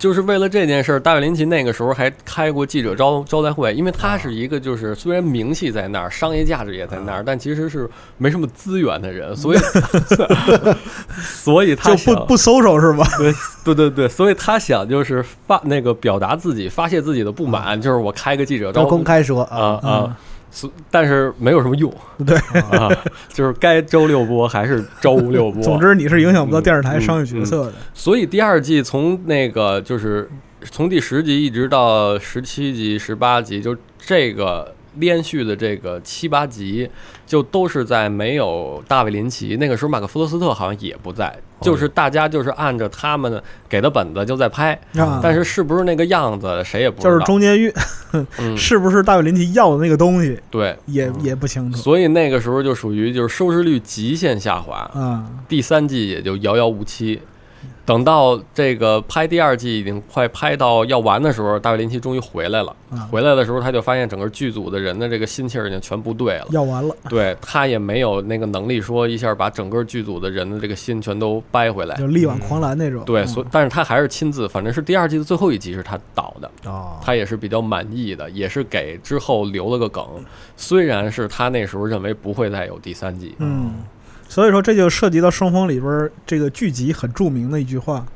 [0.00, 9.58] 就是为了这件事儿，大卫林奇那个时候还开过记者招招待会，因为他是一个就是虽然名气在那儿，商业价值也在那儿，但其实是没什么资源的人， 所以
[11.20, 13.04] 所以他就不不搜手是吗？
[13.18, 20.16] 对对对对，所以他想就是发那个表达自己发泄自己的不满，就是我开个记者招都公开说啊啊啊。
[20.50, 21.92] 所但是没有什么用，
[22.26, 22.36] 对
[22.76, 22.90] 啊，
[23.28, 25.62] 就是该周六播还是周六播。
[25.64, 27.72] 总之你是影响不到电视台商业角色的。
[27.94, 30.28] 所以第二季从那个就是
[30.62, 36.88] 从第十集一直到十七集、十八集，就这个连续的这个七八集，
[37.26, 47.14] 就都是在没有大卫林奇那个时候，马克弗罗斯特好像也不在，就是大家就是按着他们给的本子就在拍，啊但是是不是那个样子谁也不知道。
[47.14, 47.72] 就是中间运
[48.38, 55.24] 嗯 是不是大卫林奇要的那个东西，对，也也不清楚所以那个时候就属于就是收视率极限下滑，啊。
[55.48, 57.20] 第三季也就遥遥无期。
[57.84, 62.74] 等到这个拍第二季已经快拍到要完的时候，大卫林奇终于回来了。
[62.90, 66.46] 啊回来的时候，他就发现整个剧组的人的这个心气儿已经全不对了。
[66.50, 71.96] 要完了，对他也没有那个能力说一下把整个剧组的人的这个心全都掰回来。
[71.96, 73.04] 就力挽狂澜那种。
[73.04, 80.04] 对，嗯所但是他还是亲自，反正是第二季的最后一集是他导的，哦，他也是比较满意的，也是给之后留了个梗。
[80.56, 83.74] 虽然是他那时候认为不会再有第三季，嗯，
[84.30, 88.06] 所以说这就涉及到双峰里边儿这个剧集很著名的一句话，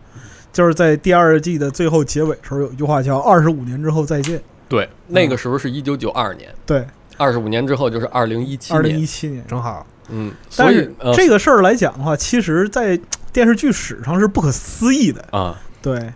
[0.53, 4.41] 就是在第二季的最后结尾时候有一句话叫“二十五年之后再见。
[4.69, 6.49] 对，那个时候是一九九二年，”。
[6.65, 8.77] 对，二十五年之后就是二零一七年。
[8.77, 9.45] 二零一，七年。
[9.49, 9.85] 正好。
[10.09, 12.99] 嗯，但是呃这个事儿来讲的话，其实，在
[13.33, 15.25] 电视剧史上是不可思议的。
[15.33, 16.13] 啊，对。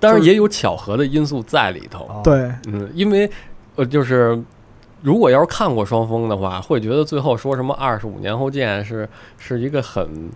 [0.00, 3.30] 当然就是也有巧合的因素在里头，对，嗯，因为
[3.76, 4.36] 呃，就是
[5.02, 10.30] 如果要是看过双峰的话，会觉得最后说什么二十五年后见是是一个很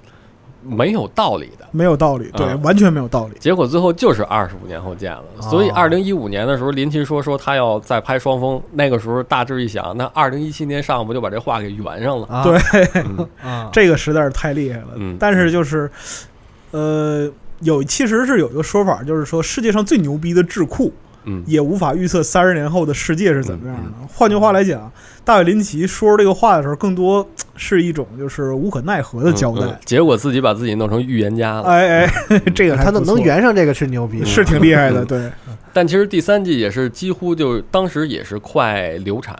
[0.62, 1.66] 没有道理的。
[1.70, 3.36] 没有道理，对，嗯完全没有道理。
[3.38, 12.26] 结果最后就是二十五年后见了，所以二零一五年的时候，林奇说说他要再拍双峰，那个时候大致一想，那二零一七年上不就把这话给圆上了？
[12.26, 12.58] 啊对，
[13.04, 14.88] 嗯啊， 这个实在是太厉害了。
[14.96, 15.88] 嗯但是就是，
[16.72, 20.92] 呃，有其实是有一个说法，就是说世界上最牛逼的智库
[21.26, 23.92] 嗯也无法预测三十年后的世界是怎么样的。
[24.08, 24.90] 换句话来讲，
[25.24, 29.66] 大卫林奇说这个话的时候，更多 是一种就是无可奈何的交代。
[29.84, 31.62] 结果自己把自己弄成预言家了。
[31.62, 32.12] 哎哎，
[32.54, 35.30] 这个他能圆上这个是牛逼，是挺厉害的，嗯对。
[35.72, 39.38] 但其实第三季也是几乎就当时也是快流产，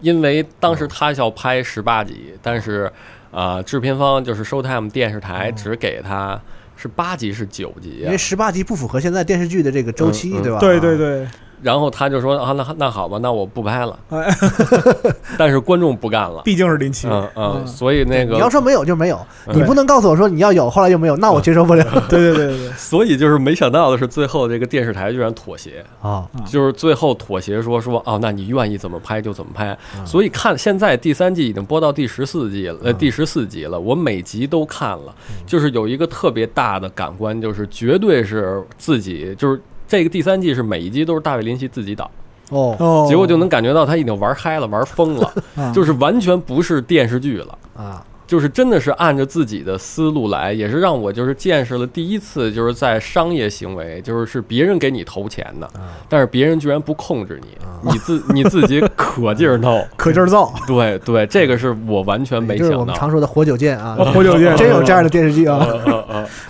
[0.00, 2.90] 因为当时他要拍十八集，但是
[3.30, 6.38] 啊、呃制片方就是 Showtime 电视台只给他
[6.76, 8.06] 是八集是九集啊？
[8.06, 10.42] 因为，十八集不符合现在电视剧的这个周期，嗯嗯。
[10.42, 10.58] 对吧？
[10.58, 11.26] 对对对，
[11.62, 14.26] 然后他就说啊那那好吧，那我不拍了，哎，
[15.38, 16.42] 但是观众不干了。
[16.44, 17.08] 毕竟是林奇。
[17.10, 19.56] 嗯嗯，所以那个你要说没有就没有，嗯。
[19.56, 21.84] 你不能告诉我说你要有，后来又没有，那我接受不了。
[22.08, 26.28] 对对对对对，所以就是没想到的是，最后这个电视台居然妥协，啊。
[26.46, 29.76] 就是最后妥协说说哦，那你愿意怎么拍就怎么拍。
[30.04, 35.14] 所以看现在第三季已经播到第十四季了，呃，第十四集了，我每集都看了，
[35.46, 39.60] 就是有一个特别大的感官，就是绝对是自己，就是
[39.94, 42.10] 这个第三季是每一集都是大卫林奇自己导，
[42.50, 42.74] 哦。
[42.80, 45.72] 哦，结果就能感觉到他已经玩嗨了，玩疯了， 啊。
[45.72, 47.56] 就是完全不是电视剧了。
[47.76, 55.68] 啊，就是真的是按着自己的思路来，也是让我就是见识了第一次，就是在商业行为，就是是别人给你投钱的，
[56.08, 60.52] 但是别人居然不控制你，你自你自己可劲儿弄， 可劲儿造。
[60.66, 62.92] 对对，这个是我完全没就是我想到。
[62.92, 65.66] 们常说的活久见啊， 活久见真有这样的电视剧啊？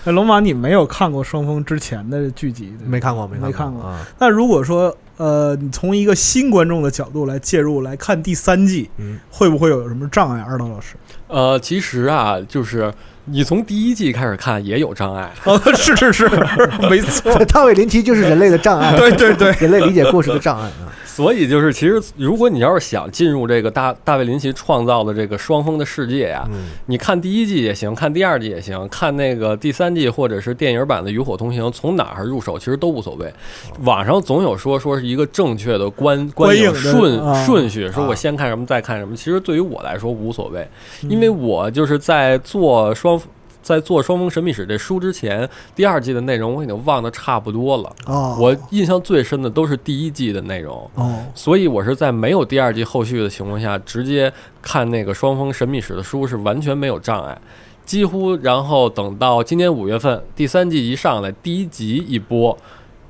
[0.04, 2.72] 龙马，你没有看过双峰之前的剧集？
[2.86, 3.82] 没看过，没看过。
[3.82, 3.98] 啊。
[4.18, 10.40] 那如果说，呃，你从一个新观众的角度来介入来看第三季，嗯会不会有什么障碍？
[10.40, 10.94] 二道老师，
[11.28, 12.92] 呃，其实啊，就是
[13.26, 16.28] 你从第一季开始看也有障碍， 哦，是是是，
[16.90, 20.92] 没错， 大卫林奇就是人类的障碍，对对对， 人类理解故事的障碍啊。
[21.06, 33.32] 所以就是，其实如果你要是想进入这个大大卫林奇创造的这个双峰的世界呀、嗯你看第一季也行，看第二季也行，看那个第三季或者是电影版的《与火同行》，从哪儿入手其实都无所谓。
[33.84, 39.14] 网上总有说说是一个正确的观观影顺啊顺序，说我啊先看什么再看什么。
[39.14, 40.68] 其实对于我来说无所谓，
[41.02, 43.13] 因为我就是在做双。
[43.64, 47.90] 在做《双峰神秘史》这书之前，第二季的内容我已经忘得差不多了。
[48.04, 50.88] 哦，我印象最深的都是第一季的内容。
[50.96, 57.40] 哦，所以我是在没有第二季后续的情况下，直接看那个《双峰神秘史》的书是完全没有障碍，
[57.86, 62.54] 几乎然后等到今年五月份第三季一上来，第一集一播，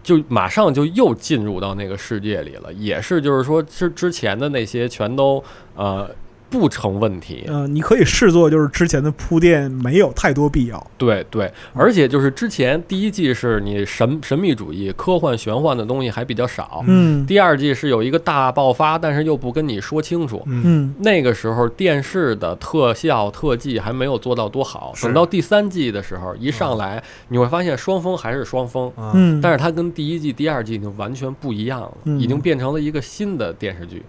[0.04, 5.42] 就马上就又进入到那个世界里了，也是就是说之之前的那些全都
[5.74, 6.08] 呃
[6.54, 10.86] 不成问题，嗯、你可以视作就是之前的铺垫没有太多必要。
[10.96, 17.26] 对对，而且就是之前第一季是你神神秘主义、科幻玄幻的东西还比较少，嗯。
[17.26, 20.40] 第二季是有一个大爆发，但是又不跟你说清楚。
[20.46, 20.94] 嗯。
[21.00, 29.10] 那个时候电视的特效特技还没有做到多好，等到第三季的时候一上来，你会发现双峰还是双峰，啊。
[29.14, 32.20] 嗯，但是它跟第一季、第二季已经完全不一样了，嗯。
[32.20, 34.02] 已经变成了一个新的电视剧，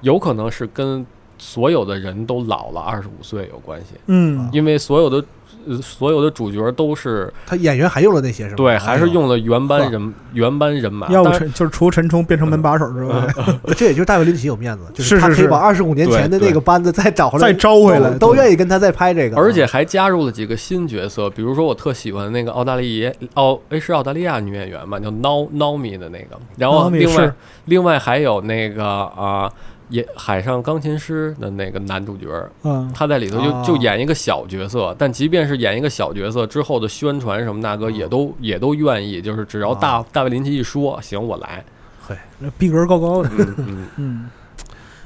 [0.00, 1.06] 有可能是跟
[1.42, 4.48] 所有的人都老了二十五岁有关系，嗯。
[4.52, 5.24] 因为所有的。
[5.64, 8.56] 呃所有的主角都是他演员还用了那些是吧？
[8.56, 11.06] 对，还是用了原班人原班人马。
[11.08, 27.32] 要不就是除陈冲变成门把手之外，哎， 这也就是大卫林奇有面子，就是是是是他可以把二十五年前的那个班子再找回来，再招回来都愿意跟他再拍这个，而且还加入了几个新角色，比如说我特喜欢的那个澳大利亚澳诶是澳大利亚女演员嘛，叫 Now Naomi 的那个，然后另外
[27.66, 29.48] 另外还有那个啊。
[29.92, 32.26] 也海上钢琴师的那个男主角，
[32.64, 41.62] 嗯他在里头就哦就演一个小角色，但即便是演一个小角色之后的宣传什么大哥也都也都愿意，就是只要大大卫林奇一说行我来，
[42.08, 44.30] 嘿，那逼格高高的，嗯嗯 嗯。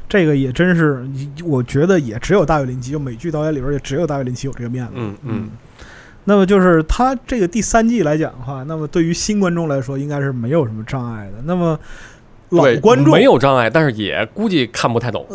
[0.08, 1.04] 这个也真是，
[1.44, 4.92] 我觉得也只有大卫林奇，就美剧导演里边也只有大卫林奇有这个面子。
[4.94, 5.50] 嗯嗯，
[6.22, 11.42] 那么就是他这个第三季来讲的话，那么对于新观众来说，应该是没有什么障碍的。
[11.44, 11.76] 那么
[12.50, 15.26] 老对，观众没有障碍，但是也估计看不太懂。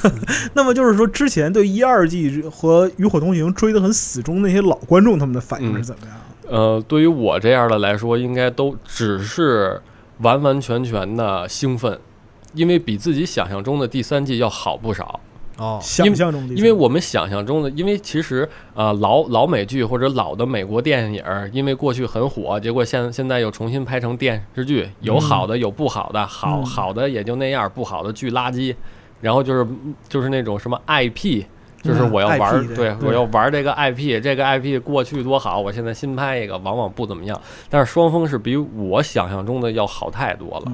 [0.54, 6.16] 那么就是说，之前对一二季和《与火同行》追得很死忠那些老观众，他们的反应是怎么样？
[6.48, 9.80] 呃，对于我这样的来说，应该都只是
[10.18, 11.98] 完完全全的兴奋，
[12.54, 15.20] 因为比自己想象中的第三季要好不少。
[15.58, 28.74] 哦，想象中的，因为我们想象中的，因为其实啊、呃老老美剧或者老的美国电影儿，因为过去很火，结果现现在又重新拍成电视剧，有好的有不好的，好嗯好的也就那样，不好的巨垃圾。
[29.20, 29.66] 然后就是
[30.08, 31.42] 就是那种什么 IP，
[31.88, 37.40] 就是我要玩对我要玩这个 IP，这个 IP 过去多好，我现在新拍一个，往往不怎么样。
[37.70, 40.72] 但是双峰是比我想象中的要好太多了。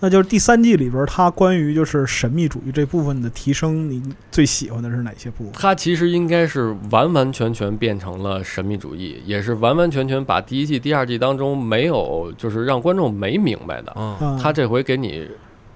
[0.00, 5.52] 那就是第三季里边，它关于就是神秘主义这部分的提升，你最喜欢的是哪些部分？
[5.54, 15.26] 它其实应该是完完全全变成了神秘主义，也是完完全全把第一季、第二季当中没有就是让观众没明白的，嗯他这回给你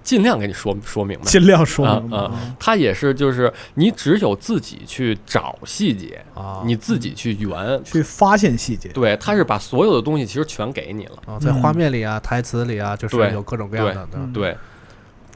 [0.03, 2.17] 尽量给你说说明白，尽量说明白。
[2.17, 6.63] 啊啊，他也是就是你只有自己去找细节，啊。
[6.65, 8.89] 你自己去圆，去发现细节。
[8.91, 11.17] 对，他是把所有的东西其实全给你了。
[11.27, 14.09] 啊，在画面里啊、台词里啊，就是有各种各样的。
[14.15, 14.33] 嗯。
[14.33, 14.57] 对，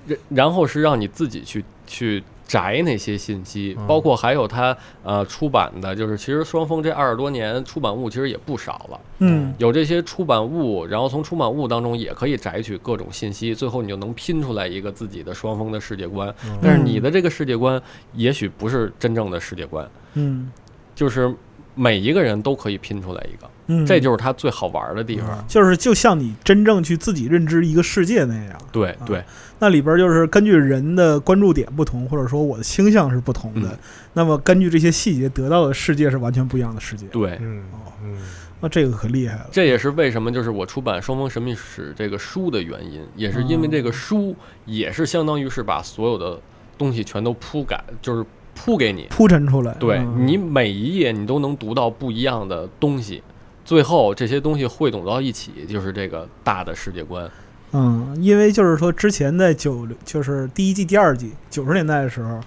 [0.07, 3.87] 然然后是让你自己去去摘那些信息，嗯。
[3.87, 9.55] 包括还有他呃出版的，就是其实双峰这二十多年出版物其实也不少了，嗯。
[9.59, 16.35] 有这些出版物，然后从出版物当中也可以摘取各种信息，最后你就能拼出来一个自己的双峰的世界观。
[16.45, 16.59] 嗯。
[16.63, 17.81] 但是你的这个世界观
[18.15, 20.51] 也许不是真正的世界观，嗯。
[20.95, 21.35] 就是
[21.75, 25.45] 每一个人都可以拼出来一个，嗯，这就是它最好玩的地方。
[25.49, 28.59] 就是就像你真正去自己认知一个世界那样。
[28.71, 29.25] 对对，
[29.59, 33.79] 那里边就是根据人的关注点不同，或者说我的倾向是不同的，嗯。
[34.13, 37.07] 那么根据这些细节得到的世界是完全不一样的世界。
[37.09, 37.65] 对，嗯
[38.05, 38.19] 嗯，
[38.61, 39.49] 那这个可厉害了。
[39.51, 46.41] 这也是为什么就是我出版《双峰神秘史》这个书的原因，也是因为这个书也是相当于是把所有的
[46.79, 48.25] 东西全都铺改，就是
[48.55, 50.27] 铺给你，铺陈出来，对嗯。
[50.27, 53.23] 你每一页你都能读到不一样的东西，
[53.65, 57.31] 最后这些东西汇总到一起，就是这个大的世界观。
[57.73, 62.41] 嗯，因为就是说之前在九就是第一季、第二季九十年代的时候，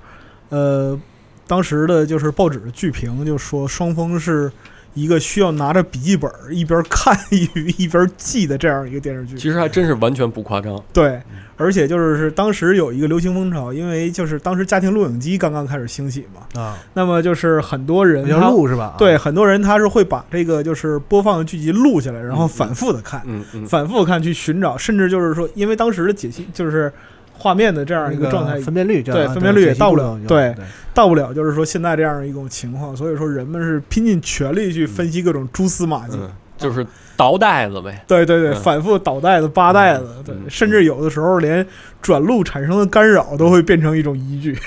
[0.50, 1.00] 呃，
[1.46, 4.50] 当时的就是报纸的剧评就说双峰是
[4.98, 9.38] 一个需要拿着笔记本儿一边看一一边记的这样一个电视剧。
[9.38, 10.82] 其实还真是完全不夸张。
[10.92, 11.22] 对，
[11.56, 18.96] 而且就是是当时有一个流行风潮，因为就是当时家庭录影机刚刚开始兴起嘛，啊，那么就是很多人要他录是吧？
[18.96, 26.92] 啊对，很多人他是会把这个就是播放的剧集录下来，然后反复的看，嗯嗯，反复地看去寻找，甚至就是说，因为当时的解析就是
[27.38, 36.18] 画面的这样一个状态，分辨率对分辨率也到不了对对到不了就是说现在这样一种情况，所以说人们是拼尽全力去分析各种蛛丝马迹。
[36.20, 36.86] 嗯，就是
[37.16, 38.04] 倒带子呗。
[38.08, 41.66] 对对对，嗯反复倒带子、扒带子，对，嗯甚至有的时候连
[42.02, 44.58] 转录产生的干扰都会变成一种依据，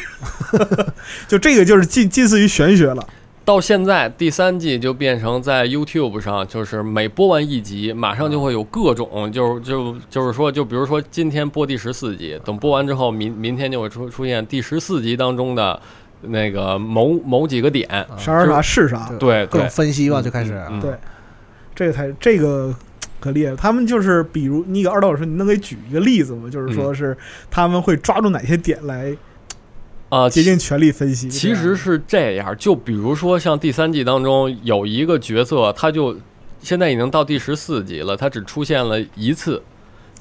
[1.27, 3.07] 就这个就是近近似于玄学了。
[3.51, 15.83] 到现在第三季就变成在 YouTube 上，就是每播完一集，马上就会有各种，就是就就是说，就比如说今天播第十四集，等播完之后，明明天就会出出现第十四集当中的
[16.21, 20.65] 那个某某几个点，啥啥啥是啥，对对各种，分析吧，就开始。
[20.71, 20.93] 嗯对，
[21.75, 22.73] 这个才这个
[23.19, 23.57] 可厉害。
[23.57, 26.49] 他们就是比如你给二道老师，你能给举一个例子吗？
[26.49, 27.19] 就是说是
[27.51, 29.13] 他们会抓住哪些点来
[30.11, 31.29] 啊，竭尽全力分析。
[31.31, 36.15] 其实是这样，就比如说像第三季当中有一个角色，他就
[36.61, 39.63] 现在已经到第十四集了，他只出现了一次。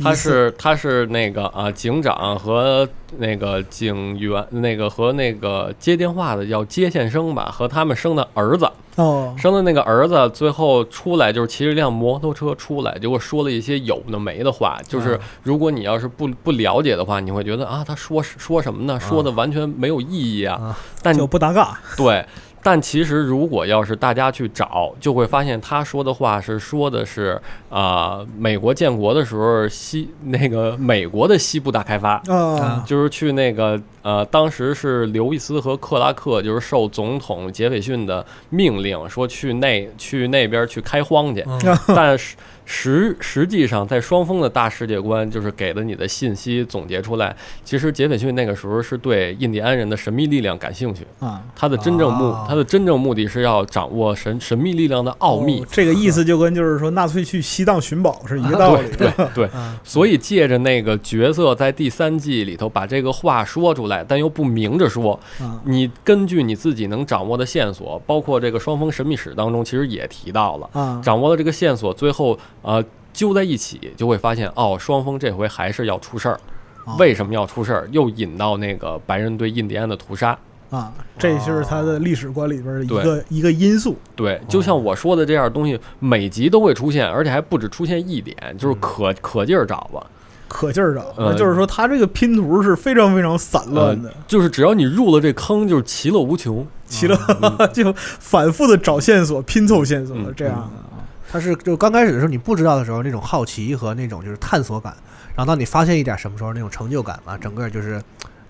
[0.02, 2.88] 他是他是那个啊，警长和
[3.18, 14.80] 那个警员，那个和那个接电话的叫接线生吧，和他们生的儿子，哦，生的那个儿子最后出来就是骑着一辆摩托车出来，结果说了一些有的没的话。
[14.88, 19.00] 就是如果你要是不不了解的话，你会觉得啊，他说说什么呢？
[19.00, 20.78] 说的完全没有意义啊。
[21.02, 21.80] 但就不搭嘎。
[21.98, 22.26] 对，
[22.62, 27.40] 但其实如果要是大家去找，就会发现他说的话是说的是
[27.70, 32.22] 啊、美国建国的时候西那个美国的西部大开发。
[32.28, 41.46] 啊，就是去那个呃，当时是刘易斯和克拉克，就是受总统杰斐逊的命令，说去那去那边去开荒去。
[41.88, 42.36] 但是
[42.72, 51.04] 实实际上，在双峰的大世界观，就是给了你的信息总结出来，其实杰斐逊那个时候是对印第安人的神秘力量感兴趣。
[51.18, 55.66] 啊，他的真正目，哦他的真正目的是要掌握神神秘力量的奥秘哦。
[55.72, 58.88] 这个意思就跟就是说纳粹去西藏寻宝是一个道理。
[58.96, 59.50] 对 对对，
[59.84, 72.84] 所以借着那个角色在第三季里头把这个话说出来，但又不明着说，啊你根据你自己能掌握的线索，包括这个双峰神秘史当中，其实也提到了，啊，掌握了这个线索，最后呃
[73.14, 76.40] 揪在一起，就会发现哦，双峰这回还是要出事儿。
[76.86, 77.88] 哦为什么要出事儿？
[77.92, 80.38] 又引到那个白人对印第安的屠杀。
[80.72, 83.96] 啊，这就是他的历史观里边的一个一个因素。
[84.16, 90.06] 对，就像我说的这样东西，每集都会出现，而且还不止出现一点，就是嗯可可劲儿找吧。
[90.48, 96.66] 可劲儿找，呃就是说他这个拼图是非常非常散乱的，就是只要你入了这坑，就是其乐无穷。
[96.88, 97.18] 其了
[97.72, 100.89] 就反复的找线索，拼凑线索嗯这样的。
[101.32, 104.96] 它是就刚开始的时候你不知道的时候那种好奇和那种就是探索感，
[105.36, 108.02] 然后当你发现一点什么时候那种成就感啊，整个就是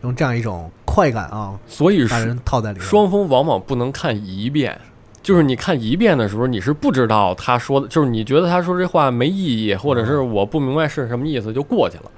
[0.02, 2.88] 用这样一种快感啊，所以把人套在里面。
[2.88, 4.80] 双峰往往不能看一遍，
[5.22, 12.12] 就是你看一遍的时候，你是不知道他说的，就是你觉得他说这话没意义，或者是我不明白是什么意思就过去了。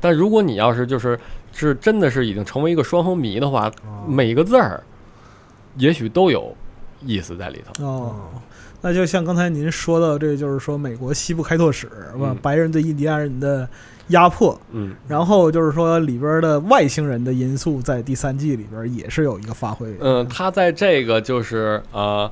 [0.00, 1.18] 但如果你要是就是
[1.52, 3.70] 是真的是已经成为一个双峰迷的话，
[4.06, 4.82] 每个字儿
[5.76, 6.54] 也许都有
[7.00, 7.84] 意思在里头。
[7.84, 8.14] 哦，
[8.82, 12.28] 那就像刚才您说到，这就是说美国西部开拓史，是吧？
[12.30, 13.68] 嗯白人对印第安人的
[14.08, 19.96] 压迫，嗯，然后就是说里边的外星人的因素在第三季里边也是有一个发挥。
[20.00, 22.30] 嗯，他在这个就是呃，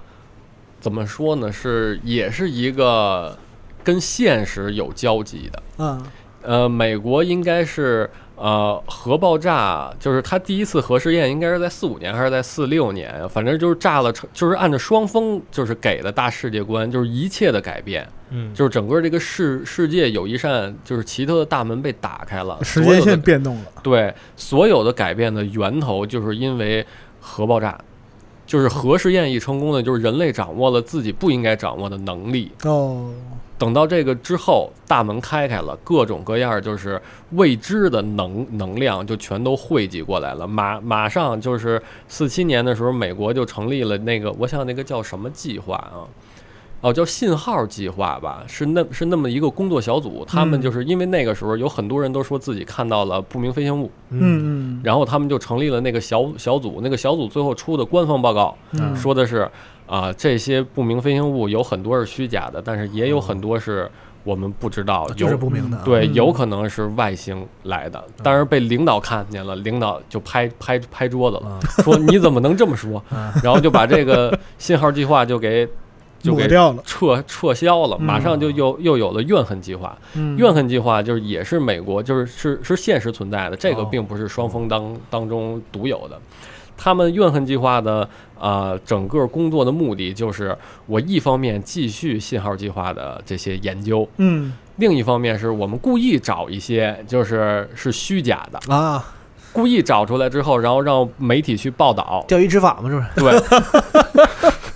[0.81, 1.51] 怎么说呢？
[1.51, 3.37] 是也是一个
[3.83, 5.63] 跟现实有交集的。
[5.79, 6.03] 嗯
[6.43, 23.65] 呃，美国应该是呃核爆炸，就是它第一次核试验应该是在四五年还是在四六年，反正就是炸了成，就是按照双峰就是给的大世界观，就是一切的改变，嗯就是整个这个世世界有一扇就是奇特的大门被打开了，时间线变动了。
[23.83, 26.85] 对，所有的改变的源头就是因为
[27.21, 27.79] 核爆炸，
[28.47, 32.51] 就是核试验一成功呢，就是人类掌握了自己不应该掌握的能力。
[32.65, 33.11] 哦，
[33.57, 37.01] 等到这个之后，大门开开了，各种各样就是
[37.31, 40.47] 未知的能能量就全都汇集过来了。
[40.47, 46.03] 马马上就是四七年的时候，美国就成立了那个，我想那个叫什么计划啊？
[46.85, 50.63] 哦，叫信号计划吧，是那是那么一个工作小组，他们嗯。
[50.63, 59.51] 就是因为那个时候有很多人都说自己看到了不明飞行物，嗯嗯，然后他们就成立了那个小小组，那个小组最后出的官方报告，嗯说的是
[59.87, 63.91] 啊、这些不明飞行物有很多是虚假的，但是也有很多是
[64.23, 73.03] 我们不知道，就是有不明的啊对，嗯有可能是外星来的，当然被领导看见了，领导就拍拍拍桌子了，说你怎么能这么说？
[73.43, 75.69] 然后就把这个信号计划就给
[76.25, 76.83] 就给掉了。
[76.85, 79.97] 撤撤销了，嗯马上就又又有了怨恨计划。
[80.15, 86.19] 嗯，怨恨计划就是也是美国，就是是是现实存在的，这个哦并不是双方当当中独有的。
[86.77, 88.01] 他们怨恨计划的
[88.37, 90.57] 啊、呃整个工作的目的就是，
[90.87, 99.15] 我一方面继续信号计划的这些研究，嗯另一方面是我们故意找一些就是是虚假的，啊，
[99.53, 103.41] 故意找出来之后，然后让媒体去报道，钓鱼执法嘛，是不是？
[103.41, 103.61] 对，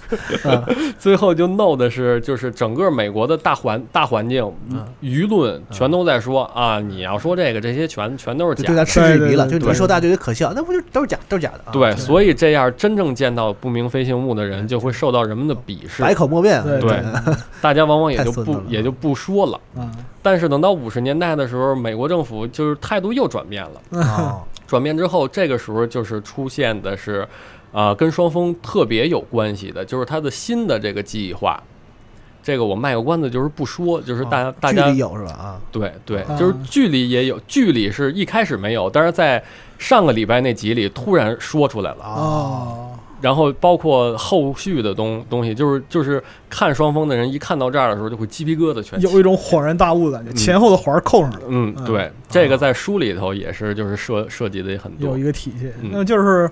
[0.98, 8.68] 最后就闹的是，就是整个美国的大环大环境、嗯舆论全都在说啊，你要说这个，这些全全都是假的。
[8.68, 9.48] 就对他嗤之以鼻了。
[9.48, 11.72] 就你说大家觉得可笑，那不就都是假，都是假的啊？
[11.72, 16.62] 对，所以这样真正见到不明飞行物的人，就会受到人们的鄙视，百口莫辩。
[16.64, 17.02] 对对
[17.60, 19.60] 大家往往也就不也就不说了。
[19.76, 19.90] 啊
[20.20, 23.80] 但是等到五十年代的时候，美国政府就是态度又转变了。
[23.92, 27.26] 哦，转变之后，这个时候就是出现的是，
[27.72, 31.62] 啊、跟双峰特别有关系的，就是他的新的这个计划。
[32.40, 35.32] 这个我卖个关子，就是不说，就是大家、哦大家距离有是吧？
[35.32, 39.42] 啊，对对啊，就是剧里也有，剧里是一开始没有，但是在
[39.76, 42.04] 上个礼拜那集里突然说出来了。
[42.04, 42.90] 哦，
[43.20, 49.06] 然后包括后续的东东西，就是就是看双峰的人一看到这儿的时候，就会鸡皮疙瘩全起。
[49.06, 55.22] 有一种恍然大悟的感觉，前后的环儿扣上了，嗯，嗯对，这个在书里头也是就是设设计的也很多有一。
[55.22, 55.70] 个体系。
[55.82, 56.50] 嗯那就是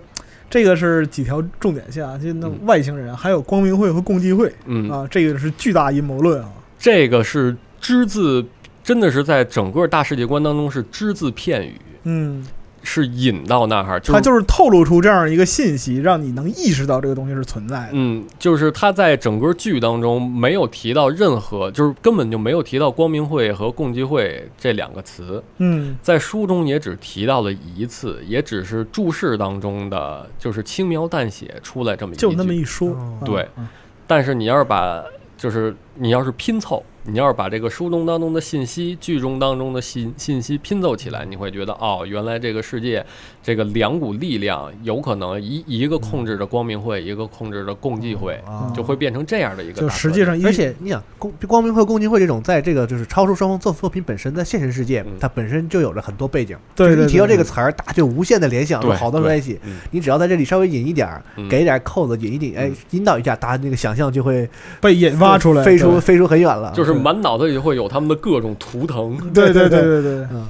[0.49, 6.51] 这个是几条重点线啊，就那嗯外星人，还有光明会和共济会嗯，啊，这个是巨大阴谋论啊。
[6.79, 8.45] 这个是只字，
[8.85, 11.75] 真的是在整个大世界观当中是只字片语，
[12.05, 12.47] 嗯，
[12.87, 17.89] 是引到那儿，就是它就是透露出这样一个信息，让你能意识到这个东西是存在的。
[17.93, 25.97] 嗯，就是他在整个剧当中没有提到任何，就是根本就没有提到光明会和共济会这两个词，嗯。
[26.01, 33.43] 在书中也只提到了一次，也只是注释当中的，就是轻描淡写出来这么一就那么一说，对。
[33.57, 33.69] 啊
[34.09, 35.03] 但是你要是把，
[35.37, 43.05] 就是你要是拼凑，你要是把这个书中当中的信息、剧中当中的信信息拼凑起来，你会觉得哦，原来这个世界
[43.43, 56.57] 这个两股力量有可能一一个控制着光明会，一个控制着共济会，啊就会变成这样的一个就实际上，而且你想，光光明会、共济会这种，在这个就是超出双方作作品本身，在现实世界嗯，它本身就有着很多背景。
[56.75, 59.59] 对对就是一提到这个词儿，大家就无限的联想，对好多在一起。
[59.65, 61.09] 嗯你只要在这里稍微引一点
[61.49, 64.49] 给一点扣子，引一点，哎，引导一下，大家那个想象就会
[64.81, 66.73] 被引发出来，对飞出飞出很远了。
[66.75, 69.17] 就是满脑子里会有他们的各种图腾。
[69.33, 70.47] 对对对对对，嗯，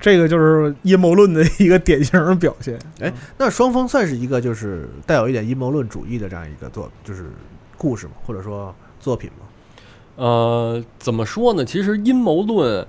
[0.00, 2.78] 这个就是阴谋论的一个典型的表现。
[3.00, 7.30] 哎那双方算是一个就是带有一点阴谋论主义的这样一个作，就是
[7.76, 9.46] 故事嘛，或者说作品嘛。
[10.16, 11.64] 呃，怎么说呢？
[11.64, 12.86] 其实阴谋论，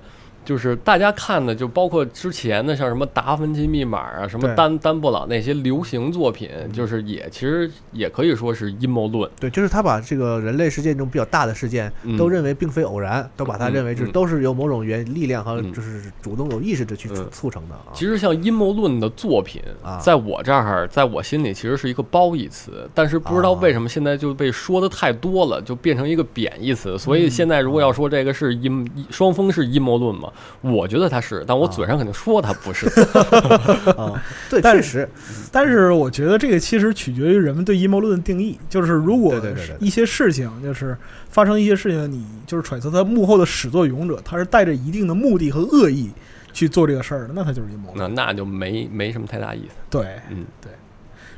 [0.50, 9.30] 就是大家看的，就包括之前的像什么《达芬奇密码》啊，什么丹丹布朗那些流行作品，就是也其实也可以说是阴谋论。
[9.40, 12.18] 对，就是他把这个人类事件中比较大的事件，嗯。
[12.18, 14.12] 都认为并非偶然，都把它嗯认为就是嗯。
[14.12, 15.72] 都是由某种原力量和嗯。
[15.72, 17.94] 就是主动有意识的去促成的啊。
[17.94, 26.98] 其实像阴谋论的作品啊，在我这儿，在我心里其实是一个褒义词，但是不知道为什么现在就被说的太多了，就变成一个贬义词。
[26.98, 32.88] 所以现在如果要说这个是阴双峰是阴谋论嘛，我觉得他是，但我嘴上肯定说他不是。
[33.98, 35.10] 啊，对，但确实，
[35.52, 39.36] 但是我觉得这个其实取决于人们对阴谋论的定义，就是如果
[39.80, 40.98] 一些事情就是
[41.30, 46.10] 发生一些事情，你就是揣测他幕后的始作俑者，他是带着一定的目的和恶意
[46.52, 48.14] 去做这个事儿的，那他就是阴谋论。
[48.14, 49.76] 那那就没没什么太大意思。
[49.90, 50.72] 对，嗯，对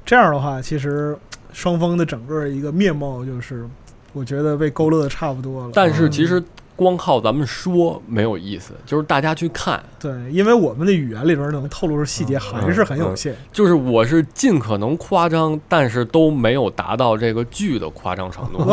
[0.06, 1.16] 这样的话，其实
[1.54, 3.68] 双方的整个一个面貌就是，
[4.14, 5.72] 我觉得被勾勒的差不多了。
[5.74, 6.41] 但是其实
[6.82, 9.82] 光靠咱们说没有意思，就是大家去看。
[9.99, 13.36] 对，因为我们的语言里边能透露出细节还是很有嗯限。
[13.51, 18.67] 就是我是尽可能夸张，但是都没有达到这个剧的夸张程度。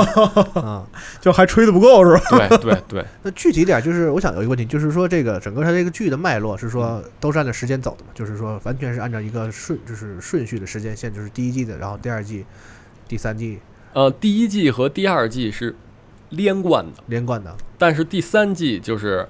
[0.59, 0.87] 啊，
[1.21, 2.49] 就还吹的不够是吧？
[2.49, 12.47] 对对对， 那具体点就是，我想有一个问题，就是说这个整个它这个剧的脉络是嗯说都是按照时间走的嘛，就是说完全是按照一个顺就是顺序的时间线，就是第一季的，然后第二季、
[13.07, 13.59] 第三季
[13.93, 15.75] 呃，第一季和第二季是
[16.31, 17.55] 连贯的，连贯的。
[17.77, 19.27] 但是第三季就是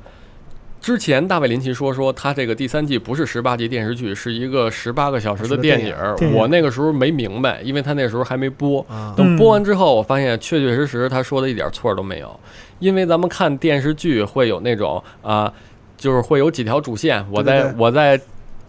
[0.80, 6.14] 之前大卫林奇说说他这个第三季不是十八集电视剧，是一个十八个小时的电影儿。
[6.16, 8.80] 电影我那个时候没明白，因为他那时候还没播。
[8.88, 12.38] 啊等播完之后，我发现确确实实他说的一点错都没有。
[12.78, 15.52] 因为咱们看电视剧会有那种啊、
[15.96, 18.20] 就是会有几条主线，我在对对对我在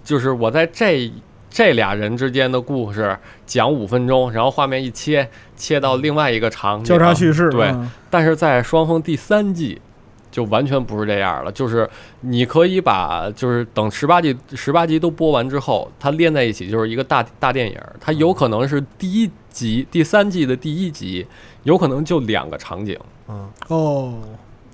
[0.03, 1.11] 就是我在这
[1.49, 7.89] 这俩人之间的故事讲五分钟，然后画面一切切到另外一个场景，交叉叙事，对嗯。
[8.09, 9.81] 但是在双峰第三季
[10.31, 11.89] 就完全不是这样了，就是
[12.21, 21.25] 你可以把就是等十八季十八集都播完之后，它连在一起就是一个大大电影儿，它有可能是第一集第三季的第一集，
[21.63, 22.95] 有可能就两个场景。
[23.27, 24.13] 嗯，哦，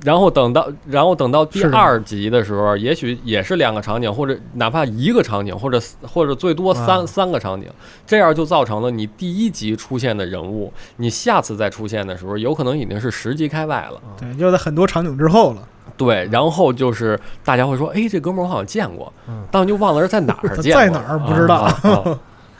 [0.05, 7.67] 然后等到，然后等到第二集的时候，也许也是两个场景，或者哪怕一个场景，或者或者最多三、啊三个场景，
[8.05, 13.99] 这样就造成了你第一集出现的人物，你下次再出现的时候，有可能已经是十集开外了。
[14.19, 15.67] 对，就在很多场景之后了。
[15.97, 19.43] 对，然后就是大家会说，哎，这哥们儿我好像见过，嗯。
[19.49, 21.55] 但我就忘了是在哪儿 见过，在哪儿不知道。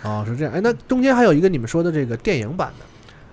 [0.03, 0.53] 啊是这样。
[0.53, 2.85] 哎，那中间还有一个你们说的这个电影版的，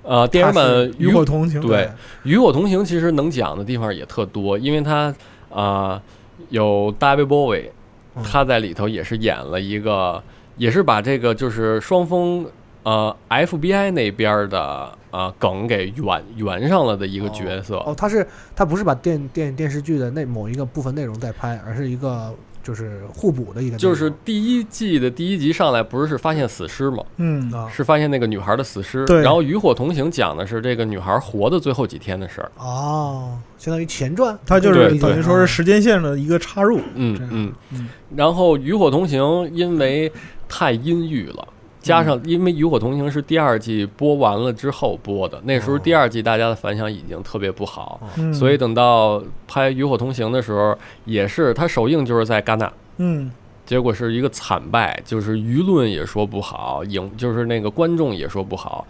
[0.04, 0.64] 呃，电影版
[0.98, 1.78] 《与我同行，对，
[2.24, 5.14] 《与我同行》其实能讲的地方也特多，因为他
[5.50, 6.02] 啊、
[6.48, 7.70] 有 David Bowie，
[8.16, 10.22] 嗯他在里头也是演了一个，
[10.56, 12.44] 也是把这个就是双峰
[12.82, 17.76] 呃 FBI 那边的呃梗给圆圆上了的一个角色。
[17.76, 18.26] 哦，他是
[18.56, 27.04] 他不是把电电电视剧的那某一个部分内容在拍，而是一个就是互补的一个，就是第一季的第一集上来，不是是发现死尸吗？
[27.16, 29.04] 嗯，啊是发现那个女孩的死尸。
[29.04, 32.50] 对然后《与火同行》讲的是这个女孩活的最后几天的事儿。
[32.58, 36.80] 哦，相当于前传，它就是等于说是时间线的一个插入。
[36.94, 39.20] 嗯嗯嗯然后《与火同行》
[39.52, 40.12] 因为
[40.48, 41.48] 太阴郁了。
[41.82, 53.30] 加上，因为《与火同行》是第二季播完了之后播的，那时候第二季大家的反响已经特别不好，嗯，所以等到拍《与火同行》的时候，也是它首映就是在戛纳，嗯。
[53.64, 58.84] 结果是一个惨败，就是舆论也说不好，影就是那个观众也说不好，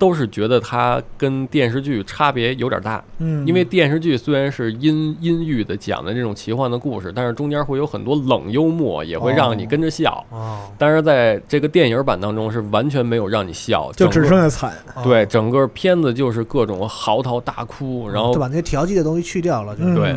[0.00, 3.04] 都是觉得它跟电视剧差别有点大。
[3.18, 10.24] 嗯，因为电视剧虽然是阴阴郁的讲的这种奇幻的故事，但是中间会有很多冷幽默，也会让你跟着笑。
[10.30, 14.72] 哦，但是在这个电影版当中是完全没有让你笑，就只剩下惨。
[14.94, 20.16] 哦对整个片子就是各种嚎啕大哭，然后就把那些调剂的东西去掉了，就对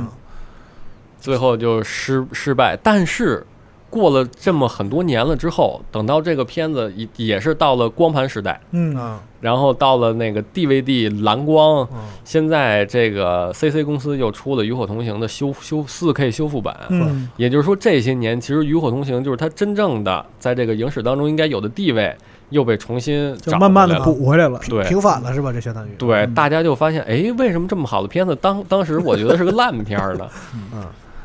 [1.20, 2.78] 最后就失失败。
[2.82, 3.46] 但是
[3.94, 16.76] 过了这么很多年了之后，等到这个片子也也是到了光盘时代，嗯啊，然后到了那个 DVD 蓝光，嗯现在这个 CC 公司又出了《与火同行》的修修 4K 修复版。
[16.90, 22.16] 嗯也就是说，这些年其实《与火同行》就是它真正的在这个影史当中应该有的地位，
[22.50, 24.60] 又被重新就慢慢的补回来了。
[24.68, 25.54] 对平反了是吧？
[25.54, 30.28] 这相当于对，嗯大家就发现，哎，为什么这么好的片子，当当时我觉得是个烂片儿呢？
[30.74, 30.84] 嗯，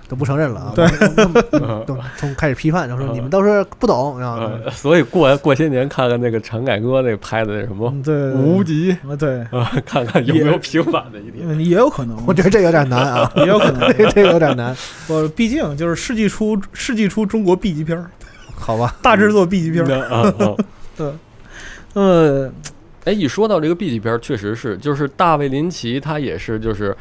[0.08, 0.86] 都不承认了啊，对
[1.52, 11.46] 嗯 都 从开始批判，然后说你们都是不懂啊，呃，所以过过些年看看那个陈凯歌那拍的那什么嗯对，无极啊对， 啊，看看有没有平反的一天。
[11.46, 13.80] 嗯也有可能，我觉得这有点难啊，也有可能。
[13.96, 14.74] 这这有点难，
[15.08, 18.10] 我毕竟就是世纪初，世纪初中国 B 级片儿，
[18.56, 18.94] 好吧？
[19.02, 20.08] 大制作 B 级片儿。
[20.08, 21.12] 啊啊！
[21.94, 22.50] 呃，
[23.04, 26.96] 哎，一说到这个 B 级片儿，确实是，就是大卫林奇他也是就是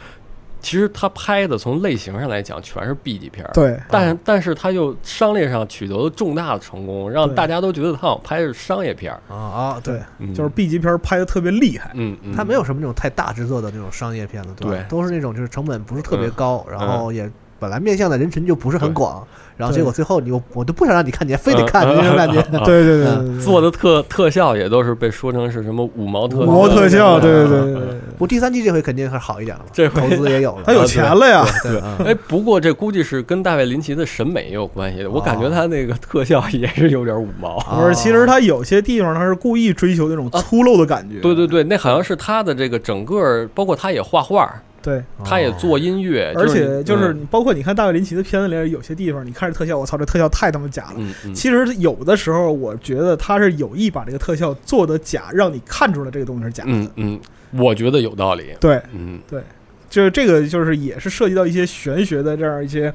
[0.62, 10.34] 其实他拍的从类型上来讲全是 B 级片儿，对，但但是他又商业上取得了重大的成功，让大家都觉得他好像拍的是商业片儿，啊啊，对，嗯。
[10.34, 11.92] 就是 B 级片儿拍的特别厉害。
[11.94, 16.32] 嗯嗯，它没有什么那种太大制作的那种商业片子，对都是那种就是成本不是特别嗯。
[16.36, 17.30] 高，然后也
[17.60, 22.40] 本来面向的人群就不是很广，然后结果最后你又我都不想让你看，你还非得看，嗯那种感觉。
[22.52, 31.46] 嗯对对对做的特特效也都是被说成是什么五毛特五毛特效，对对对对对，不过第三季这回肯定是好一点了，这回投资也有了，他有钱了呀。
[31.64, 32.06] 对，嗯。
[32.06, 35.10] 哎，不过这估计是跟大卫林奇的审美也有关系的。
[35.10, 37.60] 我感觉哦他那个特效也是有点五毛。
[37.60, 41.20] 不是，其实他有些地方他是故意追求那种粗陋的感觉。
[41.20, 44.52] 对对对，那好像是他的这个整个，包括他也画画，
[44.88, 51.34] 对，他也做音乐，而是且就是嗯包括你看大卫林奇的片子里，有些地方你看着特效，我操，这特效太他妈假了。
[51.34, 56.70] 其实有的时候，我觉得他是有意把这个特效做的假，让你看出来这个东西是假的。
[56.72, 57.20] 嗯嗯，
[57.52, 58.56] 我觉得有道理。
[58.62, 59.42] 对，嗯对
[59.90, 62.94] 就是这个，就是也是涉及到一些玄学的这样一些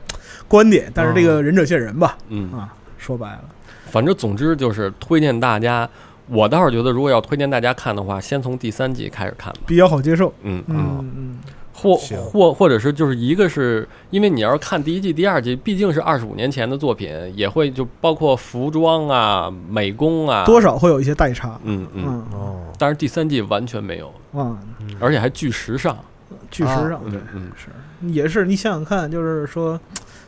[0.48, 2.16] 观点，但是这个仁者见仁吧。
[2.30, 3.44] 嗯，啊，说白了，
[3.90, 5.86] 反正总之就是推荐大家。
[6.28, 9.60] 我倒是觉得，如果要推荐大家看的话，先从第三季开始看吧。
[9.66, 10.32] 比较好接受。
[10.44, 11.38] 嗯嗯嗯，
[11.72, 21.58] 或或或者是就是一个是因为你要是看第一季、第二季，毕竟是二十五年前的作品，也会就包括服装啊、美工啊，多少会有一些代差。
[21.64, 22.04] 嗯嗯。
[22.06, 24.56] 嗯哦，但是第三季完全没有，嗯，
[25.00, 25.96] 而且还巨时尚。
[26.50, 27.68] 巨时尚，对嗯，嗯，是
[28.12, 28.44] 也是。
[28.44, 29.78] 你想想看，就是说，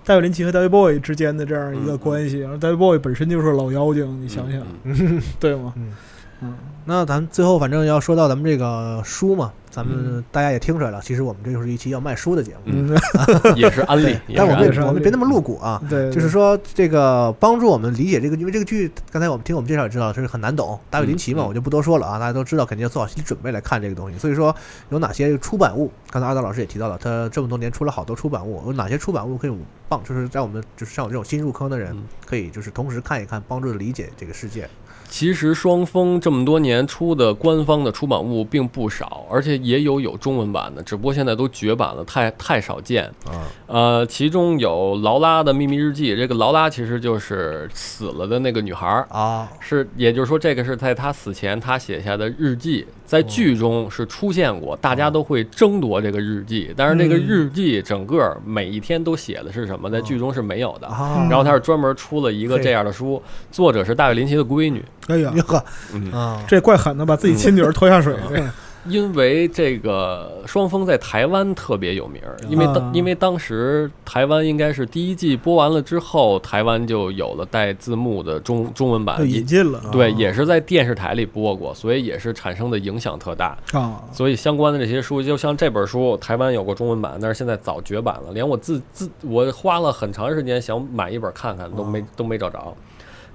[0.04, 5.74] 戴维林奇和 David Bowie 之间的这样一个关系，然后 David Bowie 本身就是老妖精，你想想，嗯 对吗？
[5.76, 5.92] 嗯
[6.40, 6.54] 嗯，
[6.86, 12.94] 那咱最后反正要说到咱们这个书嘛，咱们嗯大家也听出来了，其实我们这就是一期要卖书的节目，
[13.56, 15.82] 也是安利，也但我们也是我们别那么露骨啊。
[15.88, 20.78] 对，就是说，这个帮助我们理解这个，因为这个剧，刚才我们听我们介绍也知道，这是很难懂。
[20.90, 24.18] 大卫林奇嘛，嗯我就不多说了啊，大家都知道，肯定要做好心理准备来看这个东西。
[24.18, 24.54] 所以说，
[24.90, 25.90] 有哪些出版物？
[26.10, 29.58] 刚才二刀老师也提到了，他这么多年出了好多出版物，有哪些出版物可以
[29.88, 34.68] 帮，就是在我们就是像我这种新入坑的人嗯，可以就是同时看一看，帮助理解这个世界。
[35.08, 43.04] 其实双峰这么多年出的官方的出版物并不少，而且也有有中文版的，只不过现在都绝版了，太太少见。
[43.26, 60.88] 啊，呃，其中有劳拉的秘密日记，这个劳拉其实就是死了的那个女孩儿，啊，是，也就是说，这个是在她死前她写下的日记，在剧中是出现过，大家都会争夺这个日记，但是那个嗯日记整个每一天都写的是什么，在剧中是没有的。
[60.88, 64.82] 啊，然后他是专门出了一个这样的书，作者是大卫林奇的闺女。
[65.08, 68.16] 哎呀， 呵嗯，啊，这怪狠的，把自己亲女儿拖下水。
[68.28, 68.42] 对
[68.86, 83.56] 因为这个双峰在台湾特别有名儿，因为当、啊因为当时台湾应该是第一季播完了之后，台湾就有了带字幕的中中文版就，引进了对，也是在电视台里播过，所以也是产生的影响特大。
[83.72, 88.32] 啊，所以相关的这些书，就像这本书，台湾有过中文版，但是现在早绝版了。
[88.34, 92.76] 连我自自我花了很长时间想买一本看看，都没都没找着。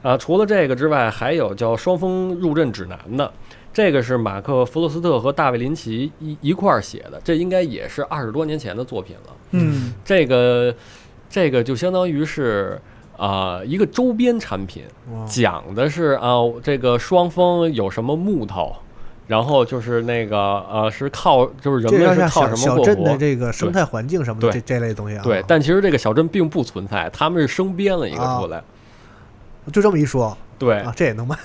[0.01, 3.31] 啊，除了这个之外，还有叫《双峰入阵指南》的，
[3.73, 9.35] 这个是马克·弗洛斯特和大卫·林奇一一块儿写的，这应该也是二十多年前的作品了。
[9.51, 10.73] 嗯这个
[11.29, 12.79] 这个就相当于是
[13.17, 14.83] 啊、一个周边产品，
[15.27, 18.73] 讲的是啊、这个双峰有什么木头，
[19.27, 20.37] 然后就是那个
[20.71, 22.83] 呃是靠就是人们是靠什么过活？
[22.85, 28.63] 镇的这个生态环境什么这这类东西啊，对，但其实这个小镇并不存在，他们是生编了一个啊出来。
[29.72, 31.38] 就这么一说对啊，这也能卖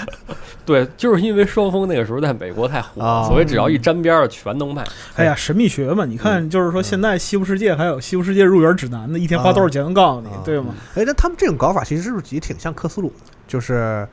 [0.64, 4.82] 对，就是因为双峰那个时候在美国太火，啊所以只要一沾边儿的全能卖。
[5.14, 9.92] 哎呀，神秘学嘛，你看，就是说现在西部世界还有西部世界入园指南呢，一天花多少钱？
[9.92, 10.74] 告诉你啊，对吗？
[10.94, 13.14] 哎，那他们这种搞法其实是不是也挺像克苏鲁的？
[13.46, 14.08] 就是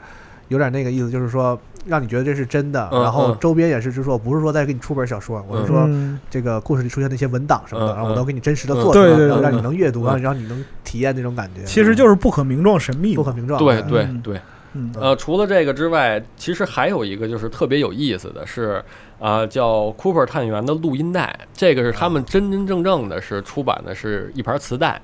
[0.50, 11.64] 有点那个意思，就是说让你觉得这是真的，嗯然后嗯周边也是，就是说不是说再给你出本小说，我是说嗯这个故事里出现那些文档什么的，嗯然后我都给你真实的嗯做出来，对对对然后让你能阅读，嗯让让你能体验那种感觉。
[11.64, 13.16] 其实就是不可名状神秘。
[13.16, 13.60] 不可名状。
[13.60, 14.40] 对对对，
[14.74, 18.84] 嗯呃，除了这个之外，其实还有一个就是特别有意思的是，
[19.20, 25.02] 啊、叫 Cooper 探员的录音带，这个是他们真真正正的是出版的是一盘磁带。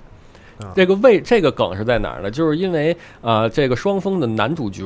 [0.60, 2.30] 啊这个为这个梗是在哪儿呢？
[2.30, 4.84] 就是因为呃，这个双峰的男主角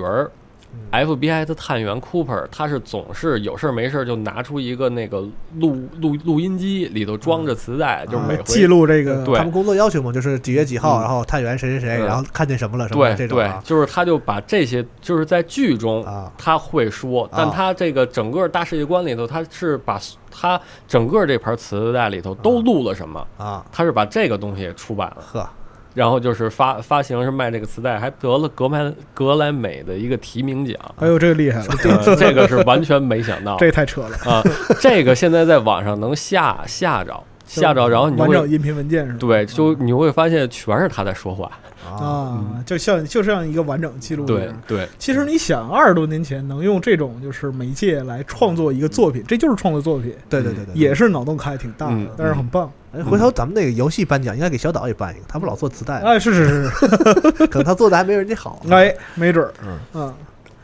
[0.92, 5.22] FBI 的探员 Cooper，他是总是有事儿没事儿就拿出一个那个
[5.58, 11.02] 录录录音机，里头装着磁带，就是每回啊记录这个他们工作要求嘛，就是几月几号，嗯。
[11.02, 12.06] 然后探员谁谁谁，嗯。
[12.06, 20.00] 然后看见什么了什么对对的这种啊，就是他就把这些就是在剧中啊他会说，但他这个整个大世界观里头，他是把
[20.30, 25.50] 他整个这盘磁带里头都录了什么，啊，他是把这个东西出版了，呵，
[25.94, 30.76] 然后就是发发行是卖这个磁带，还得了格麦格莱美的一个提名奖。
[30.98, 34.18] 哎呦，这个厉害了，呃这个是完全没想到这太扯了。
[34.26, 34.44] 啊！
[34.80, 39.20] 这个现在在网上能下下着，下着，然后你就会完整音频文件是吧？
[39.20, 41.52] 对，就你会发现全是他在说话。
[41.86, 44.50] 啊，就像就这样一个完整记录对。
[44.68, 52.72] 对，其实你想，二十多年前能用这种就是媒介来创作一个作品，这就是创作作品，对对对对，也是脑洞开挺大的嗯，但是很棒。
[52.94, 56.02] 哎，回头咱们那个游戏颁奖应该给小岛也颁一个，他不老做磁带。
[56.02, 56.70] 吗，哎，是是是。
[56.70, 58.62] 是， 可能他做的还没人家好。
[58.70, 59.80] 哎，没准儿，嗯。
[59.94, 60.14] 嗯。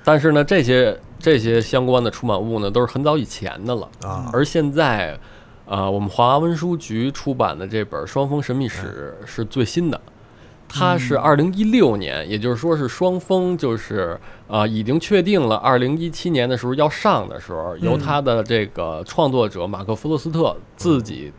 [0.03, 3.89] 但是呢，这些这些相关的出版物呢，都是很早以前的了。
[4.03, 4.29] 啊。
[4.31, 5.17] 而现在，
[5.65, 9.99] 呃，我们华文书局出版的这本《双峰神秘史》是最新的，
[10.69, 14.17] 它是二零一六年，也就是说是双峰就是
[14.47, 21.33] 呃已经确定了二零一七年的时候要上的时候，由他的这个创作者马克·弗洛斯特自己。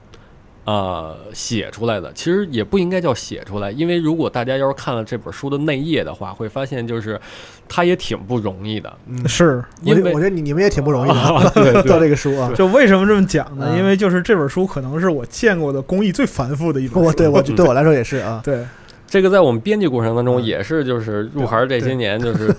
[0.66, 7.18] 呃，写出来的其实也不应该叫写出来，因为如果大家要是看了这本书的内页的话，会发现就是
[7.66, 8.92] 他也挺不容易的。
[9.06, 9.64] 嗯，是。
[9.82, 12.52] 因为我觉得你你们也挺不容易的， 对对 做这个书啊。
[12.54, 13.68] 就为什么这么讲呢？
[13.70, 17.08] 嗯因为就是这本书可能是我见过的工艺最繁复的一本书。
[17.08, 18.40] 我对我对我来说也是啊。
[18.44, 18.64] 对，
[19.10, 20.42] 这个在我们编辑过程当中嗯。
[20.42, 22.54] 也是，就是入行这些年就是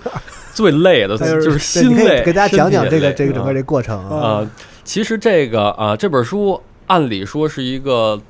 [0.53, 2.21] 最累的， 就是心累。
[2.23, 4.09] 给大家讲讲这个这个整个啊这过程啊。
[4.11, 4.49] 呃，
[4.83, 8.21] 其实这个啊、这本书按理说是一个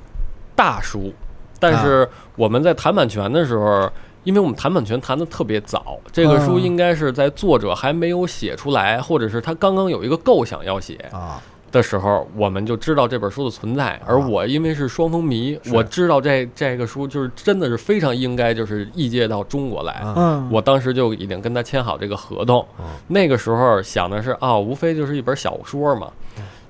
[0.54, 1.12] 大书，
[1.58, 3.90] 但是我们在谈版权的时候，
[4.22, 6.62] 因为我们谈版权谈的特别早，这个书嗯。
[6.62, 11.42] 应该是在作者还没有写出来，或者是他刚刚有一个构想要写啊
[11.72, 14.00] 的时候，我们就知道这本书的存在。
[14.06, 19.94] 而我因为是双峰迷，是我知道这这个书就是真的是非常应该就是译介到中国来。
[19.94, 22.64] 啊嗯，我当时就已经跟他签好这个合同，
[23.08, 26.08] 那个时候想的是啊，无非就是一本小说嘛。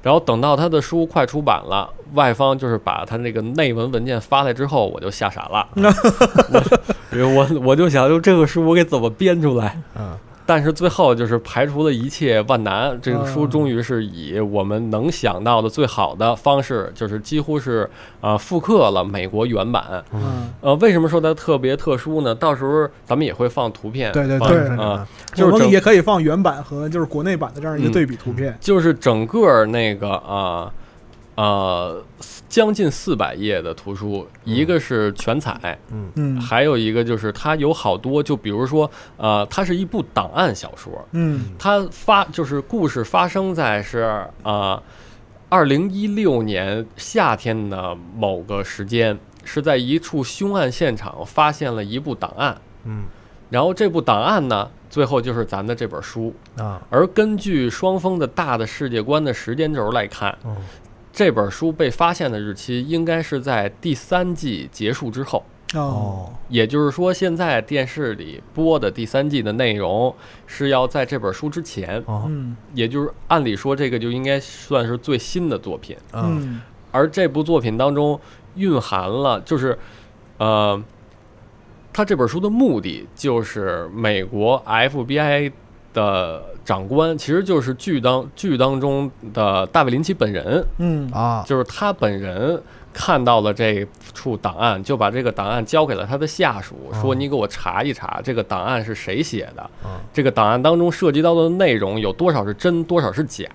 [0.02, 5.68] 然后等到他的书快出版了，外方就是把他那个内文文件发来之后，我就吓傻了。
[7.12, 9.80] 我我我就想，就这个书我给怎么编出来？
[9.96, 17.88] 嗯但是最后就是排除了一切万难，这个书嗯终于是以我们能想到的最好的方式，就是几乎是
[18.20, 20.02] 啊、呃复刻了美国原版。
[20.12, 22.34] 嗯，呃，为什么说它特别特殊呢？
[22.34, 25.06] 到时候咱们也会放图片，放对对对啊、
[25.38, 28.56] 我就是也可以放原版和就是国内版的这样一个对比图片。
[28.60, 30.72] 就是整个那个啊呃
[32.48, 36.38] 将近四百页的图书，一个是全彩，嗯。
[36.38, 41.46] 还有一个就是它有好多，就比如说呃，它是一部档案小说，嗯。
[41.58, 44.82] 它发就是故事发生在是啊
[45.48, 53.04] 二零一六年夏天的某个时间，是在一处凶案现场发现了一部档案，嗯。
[53.48, 56.34] 然后这部档案呢，最后就是咱的这本书。
[56.56, 56.80] 啊。
[56.88, 60.56] 而根据双峰的大的世界观的时间轴来看，哦
[61.12, 65.44] 这本书被发现的日期应该是在第三季结束之后。
[65.74, 70.14] 哦哦也就是说，现在电视里播的第三季的内容
[70.46, 75.96] 是要在这本书之前，哦嗯也就是按理说这个就应该算是最新的作品。
[76.12, 76.60] 嗯嗯
[76.90, 78.20] 而这部作品当中
[78.56, 79.78] 蕴含了，就是，
[80.36, 80.78] 呃，
[81.90, 85.50] 他这本书的目的就是美国 FBI
[85.92, 91.10] 的长官，其实就是剧当剧当中的大卫林奇本人，嗯。
[91.12, 91.44] 啊。
[91.46, 92.60] 就是他本人
[92.92, 99.70] 看到了这处档案，就把这个档案交给了他的下属，说你给我查一查这个档案是谁写的，
[100.12, 103.46] 这个档案当中涉及到的内容有多少是真，多少是假。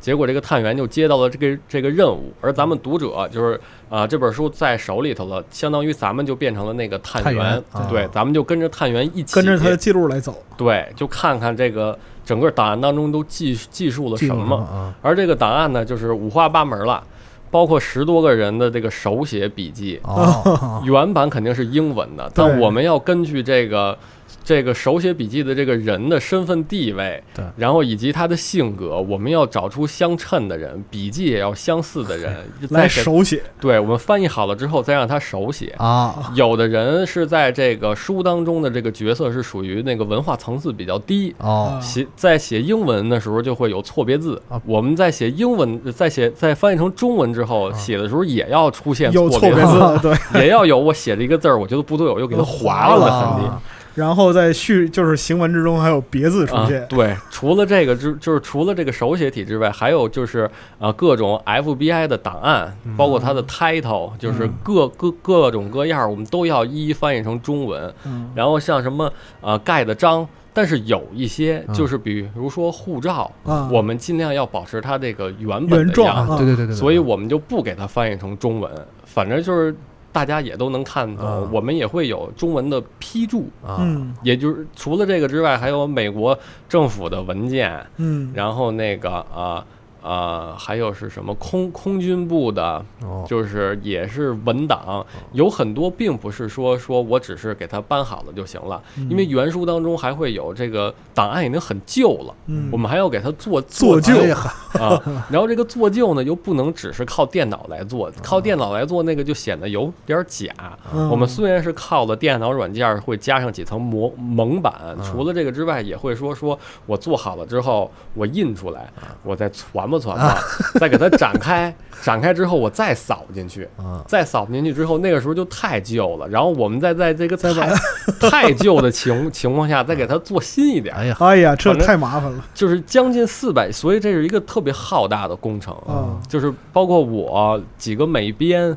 [0.00, 7.86] 结果这个探员就接到了这个这个任务，而咱们读者就是啊、这本书在手里头了，相当于咱们就变成了那个探探员员，啊。
[7.90, 10.42] 对，咱们就跟着探员一起跟着他的记录来走。
[10.56, 14.56] 对，就看看这个整个档案当中都记记述了什么。
[14.56, 14.94] 啊。
[15.02, 17.02] 而这个档案呢，就是五花八门了，
[17.50, 20.00] 包括十多个人的这个手写笔记。
[20.04, 20.80] 哦。
[20.84, 23.98] 原版肯定是英文的，但我们要根据这个
[24.42, 32.36] 这个手写笔记的这个人的身份地位，对然后以及他的性格，我们要找出相称的人，笔记也要相似的人，
[32.68, 33.42] 再来手写。
[33.60, 35.74] 对我们翻译好了之后，再让他手写。
[35.78, 44.60] 啊有的人是在这个书当中的这个角色是属于那个文化层次比较低，哦写在写英文的时候就会有错别字啊。
[44.64, 53.50] 我们在写英文，在写在翻译成中文之后，写的时候也要出现错别字，对， 也要有我写了一个字儿，我觉得不对，我又给它划了的痕迹。
[53.90, 67.92] 啊然后在序就是行文之中还有别字出啊现，，对，除了这个之，就是除了这个手写体之外，还有就是呃各种 FBI 的档案，包括它的 title，就是各各各种各样，我们都要一一翻译成中文。
[68.06, 68.30] 嗯。
[68.34, 76.36] 然后像什么呃盖的章，但是有一些就是比如说护照，啊，我们尽量要保持它这个原本原状的样子，啊。
[76.38, 78.70] 对对对对，所以我们就不给它翻译成中文，
[79.04, 79.74] 反正就是
[80.12, 81.48] 大家也都能看懂，啊。
[81.52, 83.48] 我们也会有中文的批注。
[83.64, 83.78] 啊。
[83.80, 84.14] 嗯。
[84.22, 86.38] 也就是除了这个之外，还有美国
[86.68, 88.32] 政府的文件，嗯。
[88.34, 89.64] 然后那个啊
[90.02, 102.68] 啊，还有是什么空空军部的，哦，就是也是文档，有很多并不是说说我只是给它搬好了就行了，因为原书当中还会有这个档案已经很旧了，嗯。
[102.72, 104.14] 我们还要给它做做旧。
[104.78, 110.52] 啊，然后这个做旧呢又不能只是靠电脑来做，靠电脑来做那个就显得有点假。
[110.94, 111.08] 嗯。
[111.10, 118.88] 我们虽然是靠了电脑软件会加上几层模蒙版，除了这个之外，也会说说我做好了之后我印出来，
[119.24, 120.38] 我再传吧传吧，
[120.78, 127.52] 再给它展开， 展开之后我再扫进去，啊，再扫进去之后，那个时候就太旧了，然后我们再在这个太
[128.30, 135.74] 太旧的情情况下再给它做新一点，哎呀，哎呀，这太麻烦了就是将近四百，所以这是一个特别浩大的工程。
[135.86, 136.20] 啊！
[136.28, 138.76] 就是包括我几个美编，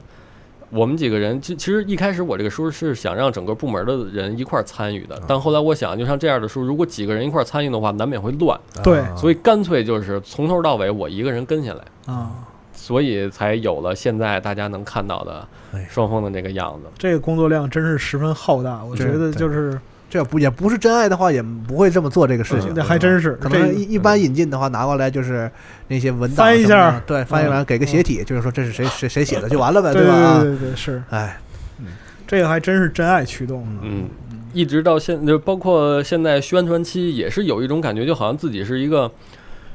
[0.74, 9.00] 我们几个人，其其实一开始我这个书是想让整个部门的人一块儿参与的，但后来我想，就像这样的书，如果几个人一块儿参与的话，难免会乱，对。
[9.00, 12.32] 啊所以干脆就是从头到尾我一个人跟下来，啊，
[12.74, 15.88] 所以才有了现在大家能看到的哎。
[15.92, 16.90] 双方的这个样子。
[16.98, 19.80] 这个工作量真是十分浩大，我觉得就是
[20.14, 22.72] 这不也不是真爱的话，也不会这么做这个事情。
[22.76, 25.50] 那还真是可这能一一般引进的话，拿过来就是
[25.88, 30.14] 那些文档翻一下对，翻译完给个斜体，就是说这是谁谁谁写的就完了呗，对吧？
[30.14, 31.40] 啊，对对对是，哎，
[32.28, 33.82] 这个还真是真爱驱动的。
[33.82, 34.08] 嗯，
[34.54, 39.12] 一直到现，就包括现在宣传期，也是有一种感觉，就好像自己是一个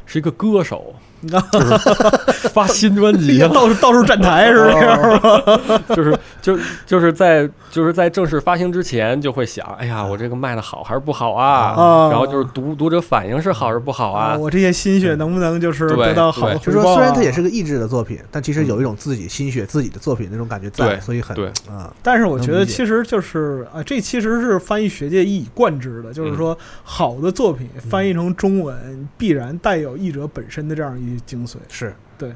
[0.07, 0.95] 是一个歌手，
[1.27, 5.81] 就是发新专辑，到处到处站台是不是？
[5.97, 11.75] 就是 就就是在就是在正式发行之前就会想，哎呀，我这个卖的好还是不好啊？
[11.77, 14.37] 啊然后就是读读者反应是好是不好啊？
[14.37, 16.95] 我这些心血能不能就是得到好就是说？
[16.95, 31.57] 虽然它也是个益智的作品，但其实有一种自己心血自己的作品那种感觉在，对所以很对啊，但是我觉得其实就是啊，这其实是翻译学界一以贯之的，就是说好的作品翻译成中文必然带有译者本身的这样一精髓。
[31.69, 32.33] 是对，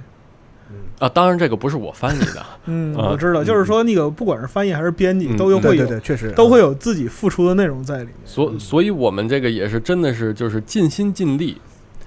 [0.99, 8.14] 啊，当然这个不是我翻译的， 嗯，啊我知道，就是说那个不管是翻译还是编辑，嗯都有会有对对对，确实都会有自己付出的内容在里面。
[8.25, 11.61] 所所以我们这个也是真的是就是尽心尽力，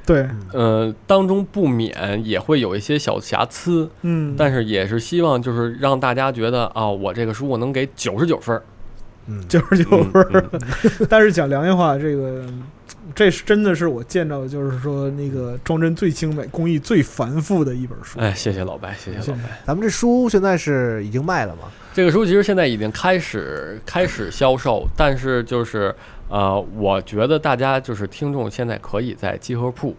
[0.05, 8.61] 对，呃，当中不免也会有一些小瑕疵，嗯，但是也是希望就是让大家觉得啊、我这个书我能给九十九分儿，
[9.27, 10.45] 嗯，九十九嗯分
[11.09, 12.45] 但是讲良心话，这个
[13.13, 18.19] 这是真的是我见到的，就是说那个装帧最精美、工艺最繁复的一本书。
[18.19, 19.43] 哎，谢谢老白，谢谢老白。
[19.65, 21.63] 咱们这书现在是已经卖了吗？
[21.93, 25.93] 这个书其实现在已经开始开始销售，但是就是
[26.29, 29.95] 呃，我觉得大家就是听众现在可以在集合铺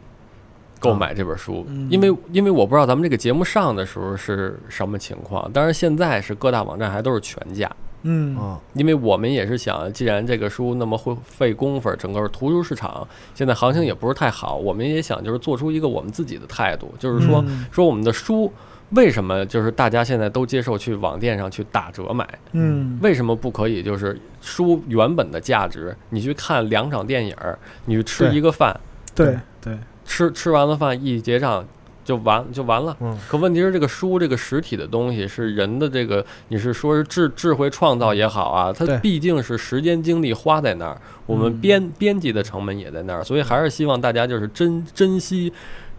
[0.78, 7.70] 购买这本书，嗯因为因为我不知道咱们这个节目上的时候是什么情况，当然现在是各大网站还都是全价。
[8.02, 8.36] 嗯。
[8.36, 17.66] 啊，因为我们也是想，既然这个书那么会费功夫，整个图书市场现在行情也不是太好，我们也想就是做出一个我们自己的态度，就是说、嗯。
[17.70, 18.52] 说我们的书
[18.90, 22.98] 为什么就是大家现在都接受去网店上去打折买，嗯。
[23.02, 28.78] 为什么不可以就是书原本的价值，你去看两场电影儿，你去吃一个饭，
[29.14, 31.66] 对对，吃吃完了饭一结账
[32.06, 32.96] 就完就完了。
[33.00, 40.96] 嗯可问题是，这个书这个实体的东西是人的这个，你是说是智智慧创造也好啊，它毕竟是时间精力花在那儿，
[41.26, 45.52] 我们嗯编编辑的成本也在那儿，所以还是希望大家就是珍珍惜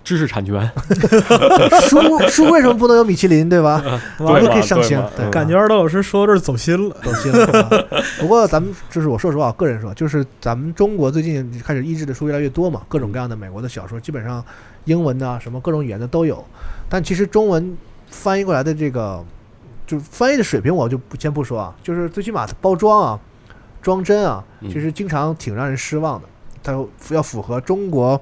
[0.04, 0.72] 知识产权。
[1.90, 2.00] 书
[2.30, 3.84] 书为什么不能有米其林，对吧？
[4.20, 6.96] 完了都可以上星感觉二道老师说到这儿走心了。
[7.04, 7.46] 走心了。
[7.46, 7.84] 啊
[8.20, 14.42] 不过咱们就是我说实话，我个人说，就是咱们中国最近开始译制的书越来越多嘛，各种各样的美国的小说，基本上
[14.88, 16.44] 英文的啊什么各种语言的都有。
[16.90, 17.78] 但其实中文
[18.08, 19.24] 翻译过来的这个，
[19.86, 23.20] 就翻译的水平我就不先不说啊，就是最起码它包装啊、
[23.82, 26.28] 装帧啊，嗯其实经常挺让人失望的。
[26.64, 26.74] 它
[27.14, 28.20] 要符合中国。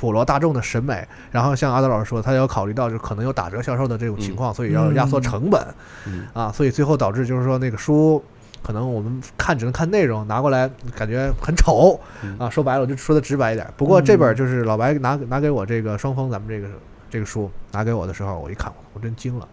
[0.00, 5.60] 普罗大众的审美，然后像阿德老师说，他要考虑到就可能有打折销售的这种情况，所以要压缩成本。
[6.06, 8.22] 嗯啊，所以最后导致就是说那个书，
[8.62, 12.50] 可能我们看只能看内容，拿过来感觉很丑嗯啊。
[12.50, 13.66] 说白了，我就说的直白一点。
[13.76, 16.68] 不过这本就是老白拿拿给我这个双峰咱们这个
[17.10, 19.48] 这个书拿给我的时候，我一看，我真惊了。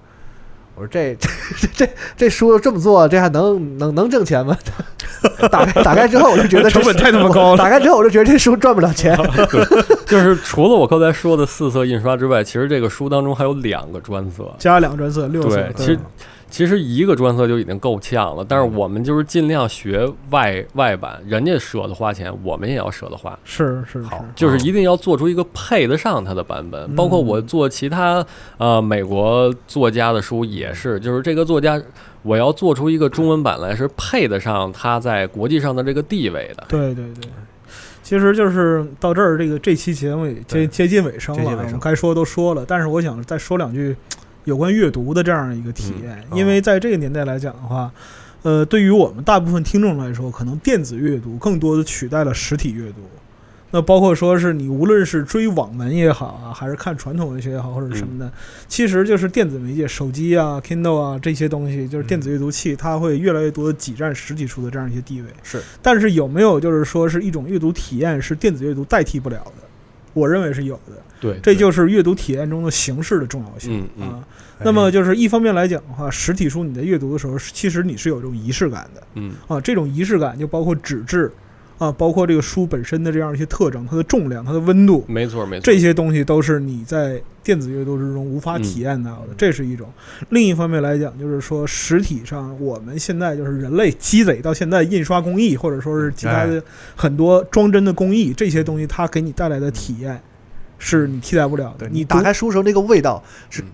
[0.75, 1.15] 我说这
[1.57, 4.57] 这这这书这么做，这还能能能挣钱吗？
[5.49, 9.17] 打开打开之后，我就觉得 成本太他妈高了打开之后，我就觉得这书赚不了钱。
[10.05, 14.53] 就是除了我刚才说的四色印刷之外，其实这个书当中还有两个专色。
[14.59, 15.73] 加两个专色，六色对，。
[15.77, 15.99] 其实
[16.55, 23.37] 其实一个专色就已经够呛了，但是我们就是尽量学外外版，人家舍得花钱，我们也要舍得花。
[23.43, 26.95] 是是是，就是一定要做出一个配得上它的版本。
[26.95, 28.25] 包括我做其他
[28.57, 31.77] 呃美国作家的书也是，就是这个作家
[32.21, 36.63] 我要做出一个中文版来是配得上他在国际上的这个地位的。
[36.69, 37.29] 对对对。
[38.01, 43.93] 其实就是到这儿，这个这期节目也接接近尾声了，接近尾声我们该说都说了，但是我想再说两句
[44.45, 47.91] 有关阅读的这样一个体验，因为在这个年代来讲的话，
[48.43, 53.01] 呃，对于我们大部分听众来说，可能电子阅读更多的取代了实体阅读。
[53.71, 58.31] 那包括说是你无论是追网文也好啊，还是看传统文学也好，或者什么的，
[58.69, 65.27] 其实就是电子媒介，手机啊、Kindle 啊这些东西，就是电子阅读器，它会越来越多的挤占实体书的这样一些地位。
[65.43, 69.63] 是，但是有没有就是说是一种阅读体验是电子阅读代替不了的？
[70.13, 70.93] 我认为是有的。
[71.19, 74.23] 对，这就是阅读体验中的形式的重要性、啊。
[74.59, 79.59] 那么就是一方面来讲的话，实体书你在阅读的时候，其实你是有这种仪式感的嗯啊。
[79.59, 81.31] 这种仪式感就包括纸质
[81.77, 89.91] 啊，包括这个书本身的这样一些特征，它的重量、它的温度，没错没错，这些东西都是你在电子阅读之中无法体验到的，这是一种。
[90.29, 96.63] 另一方面来讲，就是说实体上我们现在就是人类积累到现在印刷工艺，或者说是其他的
[96.95, 100.21] 很多装帧的工艺，这些东西它给你带来的体验
[100.77, 101.87] 是你替代不了的。
[101.89, 103.65] 你打开书时候那个味道是嗯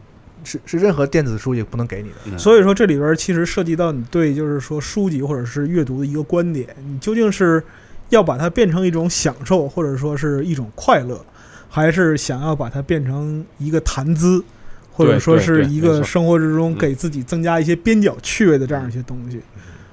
[0.44, 2.16] 是是任何电子书也不能给你的。
[2.26, 7.64] 嗯所以说这里边其实涉及到你对就是说书籍或者是阅读的一个观点，你究竟是
[8.10, 11.24] 要把它变成一种享受，或者说是一种快乐，
[11.70, 14.44] 还是想要把它变成一个谈资，
[14.92, 19.40] 或者说是一个生活之中给自己增加一些边角趣味的这样一些东西？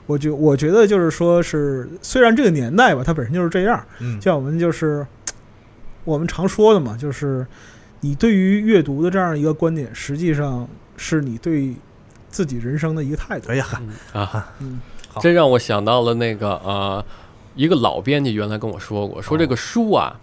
[0.07, 5.07] 我觉我觉得就是说是，虽然这个年代吧，它本身就是这样，嗯，像我们就是
[6.09, 7.47] 我们常说的嘛，就是
[8.01, 11.75] 你对于阅读的这样一个观点，实际上是你对
[12.31, 13.51] 自己人生的一个态度。
[13.51, 13.67] 哎呀，
[14.15, 14.81] 啊，嗯，
[15.21, 17.05] 这让我想到了那个呃，
[17.55, 20.19] 一个老编辑原来跟我说过，说这个书啊，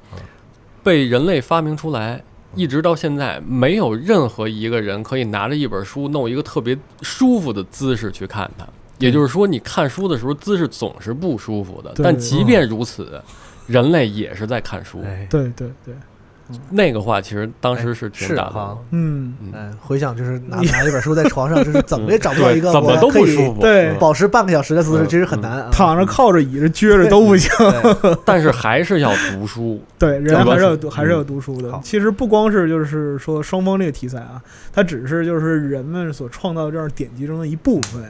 [0.84, 2.24] 被人类发明出来。
[2.56, 8.66] 一直到现在，没有任何一个人可以拿着一本书弄一个特别舒服的姿势去看它。
[8.98, 11.94] 也就是说，你看书的时候姿势总是不舒服的。
[11.98, 13.22] 但即便如此，
[13.68, 15.02] 人类也是在看书。
[15.04, 15.94] 哎，对对对，
[16.70, 18.78] 那个话其实当时是挺是打动哈的。
[18.92, 23.62] 嗯，嗯，回想就是拿拿一本书在床上，就是怎么也找不到一个 怎么我可以都不舒服。
[23.62, 25.70] 对嗯保持半个小时的姿势，嗯其实很难啊。
[25.72, 27.52] 躺着、靠着、倚着、撅着都不行。
[28.24, 29.82] 但是还是要读书。
[29.98, 31.80] 对，人这个还是要读，还是要读书的。
[31.84, 34.42] 其实不光是就是说双方这个题材啊，
[34.72, 38.04] 它只是就是人们所创造这样典籍中的一部分。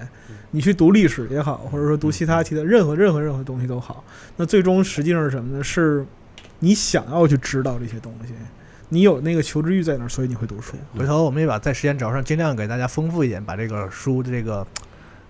[0.51, 4.01] 你去读历史也好，或者说读其他题材任何任何任何东西都好，
[4.37, 5.61] 那最终实际上是什么呢？
[5.63, 6.05] 是
[6.59, 8.33] 你想要去知道这些东西，
[8.89, 10.75] 你有那个求知欲在那儿，所以你会读书。
[10.97, 14.65] 回头我们也把在时间轴上尽量给大家丰富一点，把这个书的这个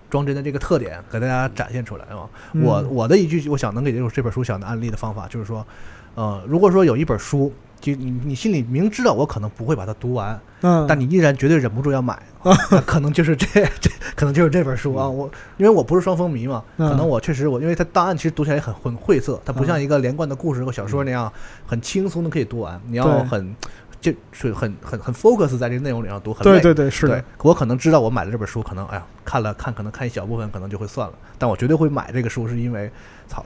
[0.08, 2.28] 装帧的这个特点给大家展现出来啊。
[2.52, 5.66] 嗯我我的一句我想能给这这本书想的案例的方法就是说，
[6.14, 12.20] 呃，如果说有一本书，就你你心里明知道我可能不会把它读完，嗯，但你依然绝对忍不住要买，
[12.70, 13.46] 那可能就是这
[13.80, 15.08] 这可能就是这本书啊。
[15.08, 21.32] 我因为我不是双风迷嘛，嗯可能我确实我因为它档案其实读起来也很很晦涩，它不像嗯一个连贯的故事和小说那样
[21.66, 23.54] 很轻松的可以读完，你要很
[24.00, 26.60] 就是很很很 focus 在这个内容里上读，很累。
[26.60, 31.14] 对对对，是的，，我可能知道我买了这本书，可能哎呀看了看，可能看一小部分，可能就会算了。
[31.38, 32.90] 但我绝对会买这个书，是因为
[33.26, 33.44] 操，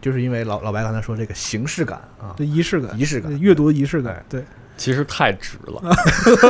[0.00, 4.44] 就是因为老老白刚才说这个形式感啊，这仪式感，仪式感阅读的仪式感，对，
[4.76, 5.80] 其实太值了。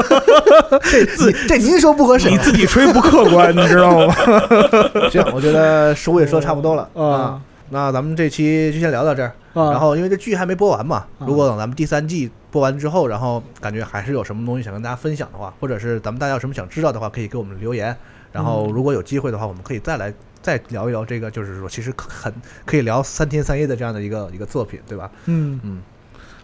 [0.83, 4.15] 这自这您说不合适你，自己吹不客观，你知道吗？
[5.11, 7.43] 行，我觉得书也说差不多了啊啊。
[7.73, 9.33] 那咱们这期就先聊到这儿。
[9.53, 17.97] 啊，然后因为这剧还没播完嘛，啊如果等咱们第三季播完之后，然后感觉还是有什么东西想跟大家分享的话，或者是咱们大家有什么想知道的话，可以给我们留言。
[18.31, 20.13] 然后嗯如果有机会的话，我们可以再来
[20.43, 22.33] 再聊一聊这个，就是说其实很
[22.65, 25.11] 可以聊三天三夜的这样的一个一个作品，对吧？
[25.27, 25.61] 嗯。
[25.63, 25.83] 嗯，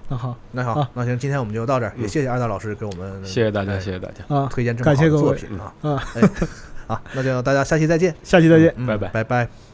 [0.09, 0.37] 那好。
[0.53, 5.59] 那好好，那行，今天我们就到这儿，也嗯谢谢二大老师给我们谢谢大家，哎谢谢大家，啊，推荐这么好的作感谢各位。
[5.59, 5.75] 品啊。
[5.83, 6.31] 啊，哎，
[6.87, 8.73] 好，那就大家下期再见，下期再见。
[8.77, 9.09] 嗯拜拜。
[9.09, 9.66] 拜拜。